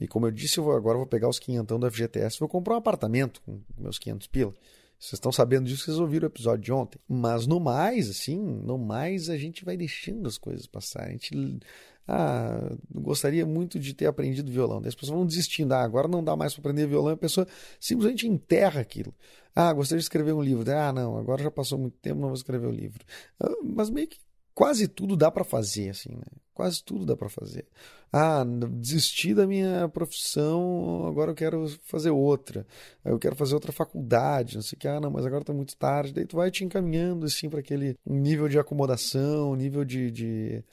E 0.00 0.06
como 0.06 0.26
eu 0.26 0.30
disse, 0.30 0.58
eu 0.58 0.64
vou, 0.64 0.74
agora 0.74 0.94
eu 0.94 1.00
vou 1.00 1.06
pegar 1.06 1.28
os 1.28 1.38
quinhentão 1.38 1.78
da 1.78 1.90
FGTS 1.90 2.36
e 2.36 2.40
vou 2.40 2.48
comprar 2.48 2.74
um 2.74 2.78
apartamento 2.78 3.40
com 3.42 3.60
meus 3.76 3.98
500 3.98 4.26
pila. 4.28 4.54
Vocês 4.98 5.14
estão 5.14 5.30
sabendo 5.30 5.66
disso, 5.66 5.84
vocês 5.84 5.98
ouviram 5.98 6.26
o 6.26 6.30
episódio 6.30 6.64
de 6.64 6.72
ontem. 6.72 6.98
Mas 7.08 7.46
no 7.46 7.60
mais, 7.60 8.10
assim, 8.10 8.36
no 8.36 8.76
mais 8.76 9.30
a 9.30 9.36
gente 9.36 9.64
vai 9.64 9.76
deixando 9.76 10.26
as 10.26 10.36
coisas 10.36 10.66
passarem. 10.66 11.10
A 11.10 11.12
gente 11.12 11.60
ah, 12.06 12.72
gostaria 12.92 13.46
muito 13.46 13.78
de 13.78 13.94
ter 13.94 14.06
aprendido 14.06 14.50
violão. 14.50 14.80
Daí 14.80 14.88
as 14.88 14.94
pessoas 14.94 15.16
vão 15.16 15.26
desistindo. 15.26 15.72
Ah, 15.72 15.82
agora 15.82 16.08
não 16.08 16.24
dá 16.24 16.34
mais 16.34 16.52
para 16.52 16.62
aprender 16.62 16.88
violão. 16.88 17.12
A 17.12 17.16
pessoa 17.16 17.46
simplesmente 17.78 18.26
enterra 18.26 18.80
aquilo. 18.80 19.14
Ah, 19.54 19.72
gostaria 19.72 19.98
de 19.98 20.04
escrever 20.04 20.32
um 20.32 20.42
livro. 20.42 20.68
Ah, 20.72 20.92
não, 20.92 21.16
agora 21.16 21.42
já 21.42 21.50
passou 21.50 21.78
muito 21.78 21.98
tempo, 21.98 22.20
não 22.20 22.28
vou 22.28 22.36
escrever 22.36 22.66
o 22.66 22.70
um 22.70 22.72
livro. 22.72 23.04
Ah, 23.38 23.54
mas 23.62 23.90
meio 23.90 24.08
que 24.08 24.18
quase 24.58 24.88
tudo 24.88 25.16
dá 25.16 25.30
para 25.30 25.44
fazer, 25.44 25.90
assim, 25.90 26.16
né? 26.16 26.24
Quase 26.52 26.82
tudo 26.82 27.06
dá 27.06 27.16
para 27.16 27.28
fazer. 27.28 27.64
Ah, 28.12 28.44
desisti 28.44 29.32
da 29.32 29.46
minha 29.46 29.88
profissão, 29.88 31.06
agora 31.06 31.30
eu 31.30 31.34
quero 31.36 31.68
fazer 31.84 32.10
outra. 32.10 32.66
Eu 33.04 33.20
quero 33.20 33.36
fazer 33.36 33.54
outra 33.54 33.70
faculdade, 33.70 34.56
não 34.56 34.62
sei 34.62 34.76
o 34.76 34.80
que. 34.80 34.88
Ah, 34.88 34.98
não, 34.98 35.12
mas 35.12 35.24
agora 35.24 35.44
tá 35.44 35.52
muito 35.52 35.76
tarde. 35.76 36.12
Daí 36.12 36.26
tu 36.26 36.34
vai 36.34 36.50
te 36.50 36.64
encaminhando, 36.64 37.24
assim, 37.24 37.48
para 37.48 37.60
aquele 37.60 37.96
nível 38.04 38.48
de 38.48 38.58
acomodação, 38.58 39.54
nível 39.54 39.84
de, 39.84 40.10
de, 40.10 40.64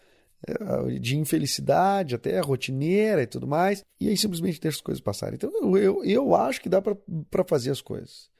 eh, 0.47 0.99
de 0.99 1.17
infelicidade, 1.17 2.15
até 2.15 2.39
rotineira 2.39 3.21
e 3.21 3.27
tudo 3.27 3.45
mais. 3.45 3.83
E 3.99 4.09
aí 4.09 4.17
simplesmente 4.17 4.59
deixa 4.59 4.79
as 4.79 4.81
coisas 4.81 4.99
passarem. 4.99 5.35
Então 5.35 5.51
eu, 5.61 5.77
eu, 5.77 6.03
eu 6.03 6.35
acho 6.35 6.59
que 6.59 6.69
dá 6.69 6.81
para 6.81 7.43
fazer 7.47 7.69
as 7.69 7.81
coisas. 7.81 8.31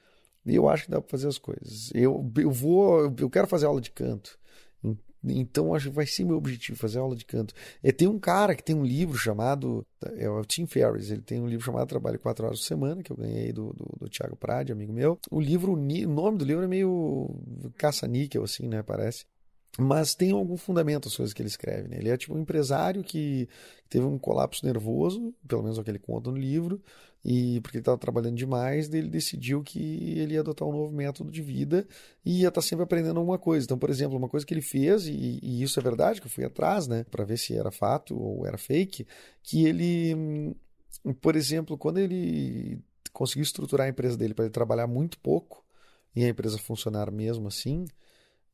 Eu 0.44 0.68
acho 0.68 0.86
que 0.86 0.92
dá 0.92 1.00
para 1.00 1.12
fazer 1.12 1.28
as 1.28 1.38
coisas. 1.38 1.92
Eu, 1.94 2.32
eu 2.36 2.50
vou, 2.50 3.14
eu 3.20 3.30
quero 3.30 3.48
fazer 3.48 3.68
aula 3.68 3.80
de 3.80 3.92
canto. 3.92 4.40
Então 5.28 5.74
acho 5.74 5.90
que 5.90 5.96
vai 5.96 6.06
ser 6.06 6.24
meu 6.24 6.38
objetivo 6.38 6.78
fazer 6.78 7.00
aula 7.00 7.16
de 7.16 7.26
canto. 7.26 7.54
É, 7.82 7.92
tem 7.92 8.08
um 8.08 8.20
cara 8.20 8.56
que 8.56 8.64
tem 8.64 8.76
um 8.76 8.86
livro 8.86 9.18
chamado 9.18 9.86
é 10.18 10.30
o 10.30 10.44
Tim 10.46 10.66
Ferriss, 10.66 11.10
ele 11.10 11.22
tem 11.22 11.42
um 11.42 11.48
livro 11.48 11.66
chamado 11.66 11.88
Trabalho 11.88 12.20
quatro 12.20 12.46
horas 12.46 12.60
por 12.60 12.66
semana 12.66 13.02
que 13.02 13.12
eu 13.12 13.18
ganhei 13.18 13.52
do, 13.52 13.74
do, 13.74 13.86
do 14.00 14.10
Thiago 14.10 14.36
Prade, 14.36 14.72
amigo 14.72 14.94
meu. 14.94 15.20
O 15.32 15.40
livro, 15.40 15.74
o 15.74 16.08
nome 16.08 16.38
do 16.38 16.46
livro 16.46 16.64
é 16.64 16.68
meio 16.68 17.30
caça-níquel 17.78 18.44
assim, 18.44 18.68
né, 18.68 18.84
parece. 18.84 19.26
Mas 19.78 20.16
tem 20.16 20.32
algum 20.32 20.56
fundamento 20.56 21.08
as 21.08 21.18
coisas 21.18 21.34
que 21.34 21.42
ele 21.42 21.50
escreve. 21.50 21.90
Né? 21.90 21.98
Ele 21.98 22.10
é 22.10 22.18
tipo 22.18 22.34
um 22.34 22.40
empresário 22.40 23.04
que 23.04 23.50
teve 23.90 24.06
um 24.06 24.18
colapso 24.18 24.66
nervoso, 24.66 25.34
pelo 25.48 25.64
menos 25.64 25.78
é 25.78 25.82
o 25.82 25.84
que 25.84 25.92
ele 25.92 26.00
conta 26.00 26.32
no 26.32 26.38
livro, 26.38 26.82
e 27.28 27.60
porque 27.62 27.78
ele 27.78 27.82
estava 27.82 27.98
trabalhando 27.98 28.36
demais, 28.36 28.94
ele 28.94 29.10
decidiu 29.10 29.64
que 29.64 29.80
ele 30.20 30.36
ia 30.36 30.42
adotar 30.42 30.68
um 30.68 30.72
novo 30.72 30.96
método 30.96 31.32
de 31.32 31.42
vida 31.42 31.88
e 32.24 32.42
ia 32.42 32.50
estar 32.50 32.62
tá 32.62 32.68
sempre 32.68 32.84
aprendendo 32.84 33.18
alguma 33.20 33.40
coisa. 33.40 33.66
Então, 33.66 33.80
por 33.80 33.90
exemplo, 33.90 34.16
uma 34.16 34.30
coisa 34.30 34.46
que 34.46 34.54
ele 34.54 34.62
fez, 34.62 35.08
e, 35.08 35.40
e 35.42 35.64
isso 35.64 35.80
é 35.80 35.84
verdade, 35.84 36.22
que 36.22 36.28
eu 36.28 36.32
fui 36.32 36.46
atrás, 36.46 36.88
né, 36.88 37.04
para 37.10 37.26
ver 37.26 37.38
se 37.40 37.58
era 37.58 37.72
fato 37.72 38.16
ou 38.16 38.46
era 38.46 38.60
fake, 38.60 39.08
que 39.42 39.66
ele, 39.66 40.56
por 41.20 41.36
exemplo, 41.36 41.76
quando 41.80 41.98
ele 41.98 42.80
conseguiu 43.12 43.42
estruturar 43.42 43.88
a 43.88 43.90
empresa 43.90 44.16
dele 44.16 44.36
para 44.36 44.46
ele 44.46 44.54
trabalhar 44.54 44.86
muito 44.86 45.18
pouco 45.18 45.66
e 46.16 46.24
a 46.24 46.30
empresa 46.30 46.60
funcionar 46.60 47.10
mesmo 47.10 47.48
assim, 47.48 47.86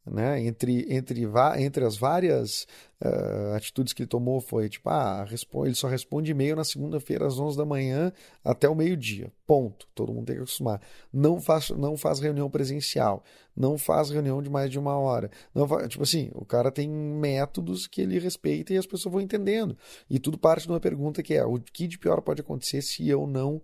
né? 0.06 0.42
Entre, 0.44 0.92
entre, 0.92 1.28
entre 1.58 1.86
as 1.86 1.96
várias 1.96 2.66
uh, 3.04 3.54
atitudes 3.56 3.94
que 3.94 4.02
ele 4.02 4.10
tomou 4.10 4.42
foi 4.42 4.68
tipo, 4.68 4.90
ah, 4.90 5.26
ele 5.64 5.76
só 5.76 5.88
responde 5.88 6.32
e-mail 6.32 6.56
na 6.56 6.64
segunda-feira 6.64 7.28
às 7.28 7.38
11 7.38 7.58
da 7.58 7.66
manhã 7.66 8.12
até 8.44 8.68
o 8.68 8.76
meio-dia. 8.76 9.32
Ponto. 9.46 9.88
Todo 9.94 10.14
mundo 10.14 10.26
tem 10.26 10.36
que 10.36 10.42
acostumar. 10.42 10.82
Não 11.14 11.40
faz, 11.40 11.70
não 11.70 11.96
faz 11.96 12.20
reunião 12.20 12.50
presencial. 12.50 13.24
Não 13.56 13.78
faz 13.78 14.10
reunião 14.10 14.42
de 14.42 14.50
mais 14.50 14.72
de 14.72 14.80
uma 14.80 14.98
hora. 14.98 15.30
Não 15.54 15.68
faz, 15.68 15.88
tipo 15.90 16.04
assim, 16.04 16.32
o 16.34 16.46
cara 16.46 16.72
tem 16.72 16.90
métodos 16.90 17.86
que 17.86 18.02
ele 18.02 18.18
respeita 18.18 18.74
e 18.74 18.78
as 18.78 18.88
pessoas 18.88 19.12
vão 19.12 19.22
entendendo. 19.22 19.78
E 20.10 20.18
tudo 20.20 20.38
parte 20.38 20.64
de 20.64 20.72
uma 20.72 20.80
pergunta 20.80 21.22
que 21.22 21.34
é: 21.34 21.46
o 21.46 21.60
que 21.60 21.88
de 21.88 22.00
pior 22.00 22.22
pode 22.22 22.42
acontecer 22.42 22.82
se 22.82 23.08
eu 23.08 23.28
não 23.28 23.62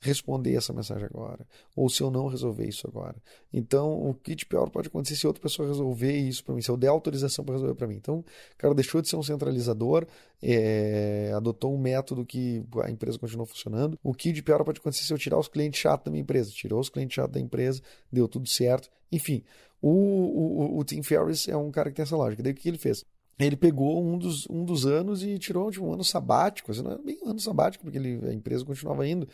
responder 0.00 0.54
essa 0.54 0.72
mensagem 0.72 1.04
agora, 1.04 1.46
ou 1.76 1.88
se 1.90 2.02
eu 2.02 2.10
não 2.10 2.26
resolver 2.26 2.66
isso 2.66 2.86
agora. 2.88 3.16
Então, 3.52 4.08
o 4.08 4.14
que 4.14 4.34
de 4.34 4.46
pior 4.46 4.70
pode 4.70 4.88
acontecer 4.88 5.16
se 5.16 5.26
outra 5.26 5.42
pessoa 5.42 5.68
resolver 5.68 6.16
isso 6.16 6.42
para 6.42 6.54
mim, 6.54 6.62
se 6.62 6.70
eu 6.70 6.76
der 6.76 6.88
autorização 6.88 7.44
para 7.44 7.54
resolver 7.54 7.74
para 7.74 7.86
mim. 7.86 7.96
Então, 7.96 8.20
o 8.20 8.24
cara 8.56 8.74
deixou 8.74 9.02
de 9.02 9.08
ser 9.08 9.16
um 9.16 9.22
centralizador, 9.22 10.06
é, 10.42 11.32
adotou 11.36 11.74
um 11.74 11.78
método 11.78 12.24
que 12.24 12.64
a 12.82 12.90
empresa 12.90 13.18
continuou 13.18 13.46
funcionando. 13.46 13.98
O 14.02 14.14
que 14.14 14.32
de 14.32 14.42
pior 14.42 14.64
pode 14.64 14.80
acontecer 14.80 15.04
se 15.04 15.12
eu 15.12 15.18
tirar 15.18 15.38
os 15.38 15.48
clientes 15.48 15.78
chatos 15.78 16.06
da 16.06 16.10
minha 16.10 16.22
empresa? 16.22 16.50
Tirou 16.50 16.80
os 16.80 16.88
clientes 16.88 17.14
chatos 17.14 17.34
da 17.34 17.40
empresa, 17.40 17.82
deu 18.10 18.26
tudo 18.26 18.48
certo. 18.48 18.88
Enfim, 19.12 19.44
o, 19.82 19.90
o, 19.90 20.78
o 20.78 20.84
Tim 20.84 21.02
Ferriss 21.02 21.46
é 21.46 21.56
um 21.56 21.70
cara 21.70 21.90
que 21.90 21.96
tem 21.96 22.02
essa 22.04 22.16
lógica. 22.16 22.42
Daí 22.42 22.52
o 22.52 22.54
que 22.54 22.68
ele 22.68 22.78
fez? 22.78 23.04
ele 23.46 23.56
pegou 23.56 24.04
um 24.04 24.18
dos, 24.18 24.46
um 24.50 24.64
dos 24.64 24.86
anos 24.86 25.22
e 25.22 25.38
tirou 25.38 25.70
tipo, 25.70 25.84
um 25.84 25.92
ano 25.92 26.04
sabático. 26.04 26.70
Assim, 26.70 26.82
não 26.82 26.92
era 26.92 27.02
bem 27.02 27.18
um 27.24 27.30
ano 27.30 27.40
sabático, 27.40 27.84
porque 27.84 27.98
ele, 27.98 28.20
a 28.28 28.32
empresa 28.32 28.64
continuava 28.64 29.06
indo 29.06 29.26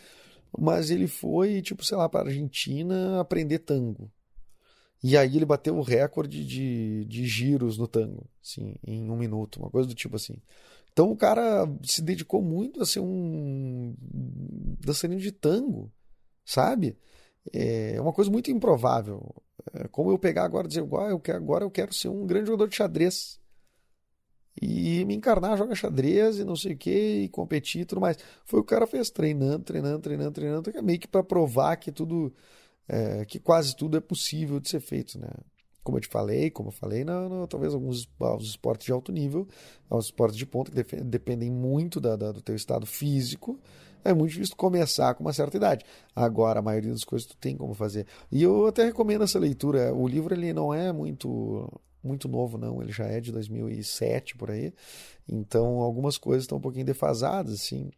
mas 0.59 0.91
ele 0.91 1.07
foi, 1.07 1.63
tipo, 1.63 1.85
sei 1.85 1.97
lá, 1.97 2.09
para 2.09 2.21
a 2.21 2.31
Argentina 2.31 3.21
aprender 3.21 3.61
tango. 3.61 4.11
E 5.03 5.17
aí 5.17 5.37
ele 5.37 5.45
bateu 5.45 5.77
o 5.77 5.83
recorde 5.83 6.45
de, 6.45 7.05
de 7.05 7.27
giros 7.27 7.79
no 7.79 7.87
tango, 7.87 8.29
assim, 8.43 8.75
em 8.87 9.11
um 9.11 9.17
minuto, 9.17 9.61
uma 9.61 9.71
coisa 9.71 9.89
do 9.89 9.95
tipo 9.95 10.17
assim. 10.17 10.37
Então 10.93 11.11
o 11.11 11.17
cara 11.17 11.69
se 11.83 12.01
dedicou 12.03 12.41
muito 12.43 12.83
a 12.83 12.87
ser 12.87 13.01
um 13.01 13.95
dançarino 14.81 15.21
de 15.21 15.31
tango, 15.31 15.93
sabe? 16.45 16.97
É 17.53 18.01
uma 18.01 18.13
coisa 18.13 18.31
muito 18.31 18.51
improvável. 18.51 19.35
É 19.75 19.87
como 19.89 20.11
eu 20.11 20.19
pegar 20.19 20.45
agora 20.45 20.67
e 20.67 20.69
dizer, 20.69 20.89
ah, 20.99 21.11
eu 21.11 21.21
quero, 21.21 21.39
agora 21.39 21.65
eu 21.65 21.71
quero 21.71 21.93
ser 21.93 22.09
um 22.09 22.27
grande 22.27 22.47
jogador 22.47 22.69
de 22.69 22.77
xadrez 22.77 23.39
e 24.61 25.05
me 25.05 25.15
encarnar, 25.15 25.57
joga 25.57 25.75
xadrez 25.75 26.39
e 26.39 26.45
não 26.45 26.57
sei 26.57 26.73
o 26.73 26.77
que, 26.77 27.23
e 27.25 27.29
competir 27.29 27.83
e 27.83 27.85
tudo 27.85 28.01
mais. 28.01 28.17
Foi 28.45 28.61
o 28.61 28.63
que 28.63 28.75
o 28.75 28.77
cara 28.77 28.87
fez, 28.87 29.11
treinando, 29.11 29.65
treinando, 29.65 30.01
treinando, 30.01 30.33
treinando, 30.33 30.83
meio 30.83 30.99
que 30.99 31.09
para 31.09 31.23
provar 31.23 31.77
que 31.77 31.93
tudo, 31.93 32.33
é, 32.89 33.25
que 33.25 33.39
quase 33.39 33.77
tudo 33.77 33.97
é 33.97 34.01
possível 34.01 34.59
de 34.59 34.69
ser 34.69 34.81
feito, 34.81 35.19
né? 35.19 35.29
Como 35.83 35.99
eu 35.99 36.03
te 36.03 36.09
falei, 36.09 36.51
como 36.51 36.71
eu 36.71 36.73
falei, 36.73 37.05
não, 37.05 37.29
não, 37.29 37.47
talvez 37.47 37.73
alguns 37.73 38.09
os 38.19 38.49
esportes 38.49 38.87
de 38.87 38.93
alto 38.93 39.13
nível, 39.13 39.47
os 39.89 40.07
esportes 40.07 40.37
de 40.37 40.45
ponta 40.45 40.73
que 40.73 40.97
dependem 41.05 41.49
muito 41.51 42.01
da, 42.01 42.17
da, 42.17 42.33
do 42.33 42.43
teu 42.43 42.57
estado 42.57 42.85
físico, 42.85 43.61
é 44.03 44.13
muito 44.13 44.33
difícil 44.33 44.57
começar 44.57 45.15
com 45.15 45.23
uma 45.23 45.33
certa 45.33 45.57
idade. 45.57 45.85
Agora, 46.15 46.61
a 46.61 46.63
maioria 46.63 46.93
das 46.93 47.05
coisas 47.05 47.27
tu 47.27 47.37
tem 47.37 47.57
como 47.57 47.75
fazer. 47.75 48.07
E 48.31 48.43
eu 48.43 48.67
até 48.67 48.85
recomendo 48.85 49.25
essa 49.25 49.39
leitura. 49.39 49.93
O 49.95 50.07
livro 50.07 50.35
ele 50.35 50.53
não 50.53 50.73
é 50.73 50.93
muito 50.93 51.69
muito 52.07 52.29
novo, 52.29 52.57
não. 52.57 52.81
Ele 52.83 52.93
já 52.93 53.07
é 53.07 53.21
de 53.21 53.33
2007 53.33 54.37
por 54.37 54.51
aí. 54.51 54.73
Então, 55.29 55.81
algumas 55.81 56.17
coisas 56.17 56.45
estão 56.45 56.59
um 56.59 56.61
pouquinho 56.61 56.87
defasadas, 56.87 57.55
assim 57.55 57.91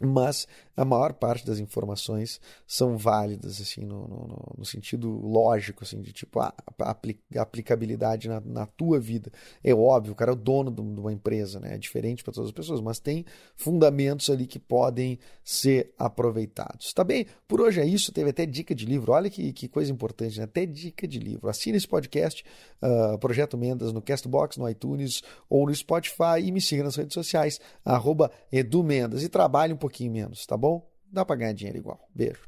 mas 0.00 0.46
a 0.76 0.84
maior 0.84 1.14
parte 1.14 1.46
das 1.46 1.58
informações 1.58 2.40
são 2.66 2.98
válidas 2.98 3.60
assim 3.60 3.86
no, 3.86 4.06
no, 4.06 4.54
no 4.58 4.64
sentido 4.64 5.08
lógico 5.08 5.84
assim 5.84 6.02
de 6.02 6.12
tipo 6.12 6.38
a, 6.38 6.52
a 6.80 6.96
aplicabilidade 7.40 8.28
na, 8.28 8.40
na, 8.40 8.66
tua 8.66 9.00
vida. 9.00 9.30
É 9.64 9.74
óbvio 9.74 10.12
o 10.12 10.16
cara 10.16 10.32
é 10.32 10.34
o 10.34 10.36
dono 10.36 10.70
de 10.70 10.80
uma 10.80 11.12
empresa 11.12 11.58
né? 11.58 11.74
É 11.74 11.78
diferente 11.78 12.22
para 12.22 12.32
todas 12.32 12.48
as 12.48 12.54
pessoas 12.54 12.80
mas 12.80 12.98
tem 12.98 13.24
fundamentos 13.54 14.28
ali 14.28 14.46
que 14.46 14.58
podem 14.58 15.18
ser 15.42 15.94
aproveitados. 15.98 16.92
Tá 16.92 17.02
bem? 17.02 17.26
Por 17.48 17.60
hoje 17.60 17.80
é 17.80 17.86
isso. 17.86 18.12
Teve 18.12 18.30
até 18.30 18.44
dica 18.44 18.74
de 18.74 18.84
livro. 18.84 19.12
Olha 19.12 19.30
que, 19.30 19.52
que 19.52 19.68
coisa 19.68 19.90
importante 19.90 20.38
né? 20.38 20.44
até 20.44 20.66
dica 20.66 21.06
de 21.06 21.18
livro. 21.18 21.48
Assine 21.48 21.76
esse 21.76 21.88
podcast 21.88 22.44
uh, 22.82 23.18
Projeto 23.18 23.56
Mendas 23.56 23.92
no 23.92 24.02
Castbox 24.02 24.56
no 24.56 24.68
iTunes 24.68 25.22
ou 25.48 25.66
no 25.66 25.74
Spotify 25.74 26.40
e 26.42 26.52
me 26.52 26.60
siga 26.60 26.84
nas 26.84 26.96
redes 26.96 27.14
sociais 27.14 27.60
arroba 27.84 28.30
Edu 28.52 28.82
Mendas. 28.82 29.22
E 29.22 29.28
trabalhe 29.28 29.72
um 29.72 29.76
pouquinho 29.86 30.12
menos, 30.12 30.44
tá 30.44 30.56
bom? 30.56 30.84
Dá 31.12 31.24
para 31.24 31.36
ganhar 31.36 31.52
dinheiro 31.52 31.78
igual. 31.78 32.00
Beijo. 32.12 32.42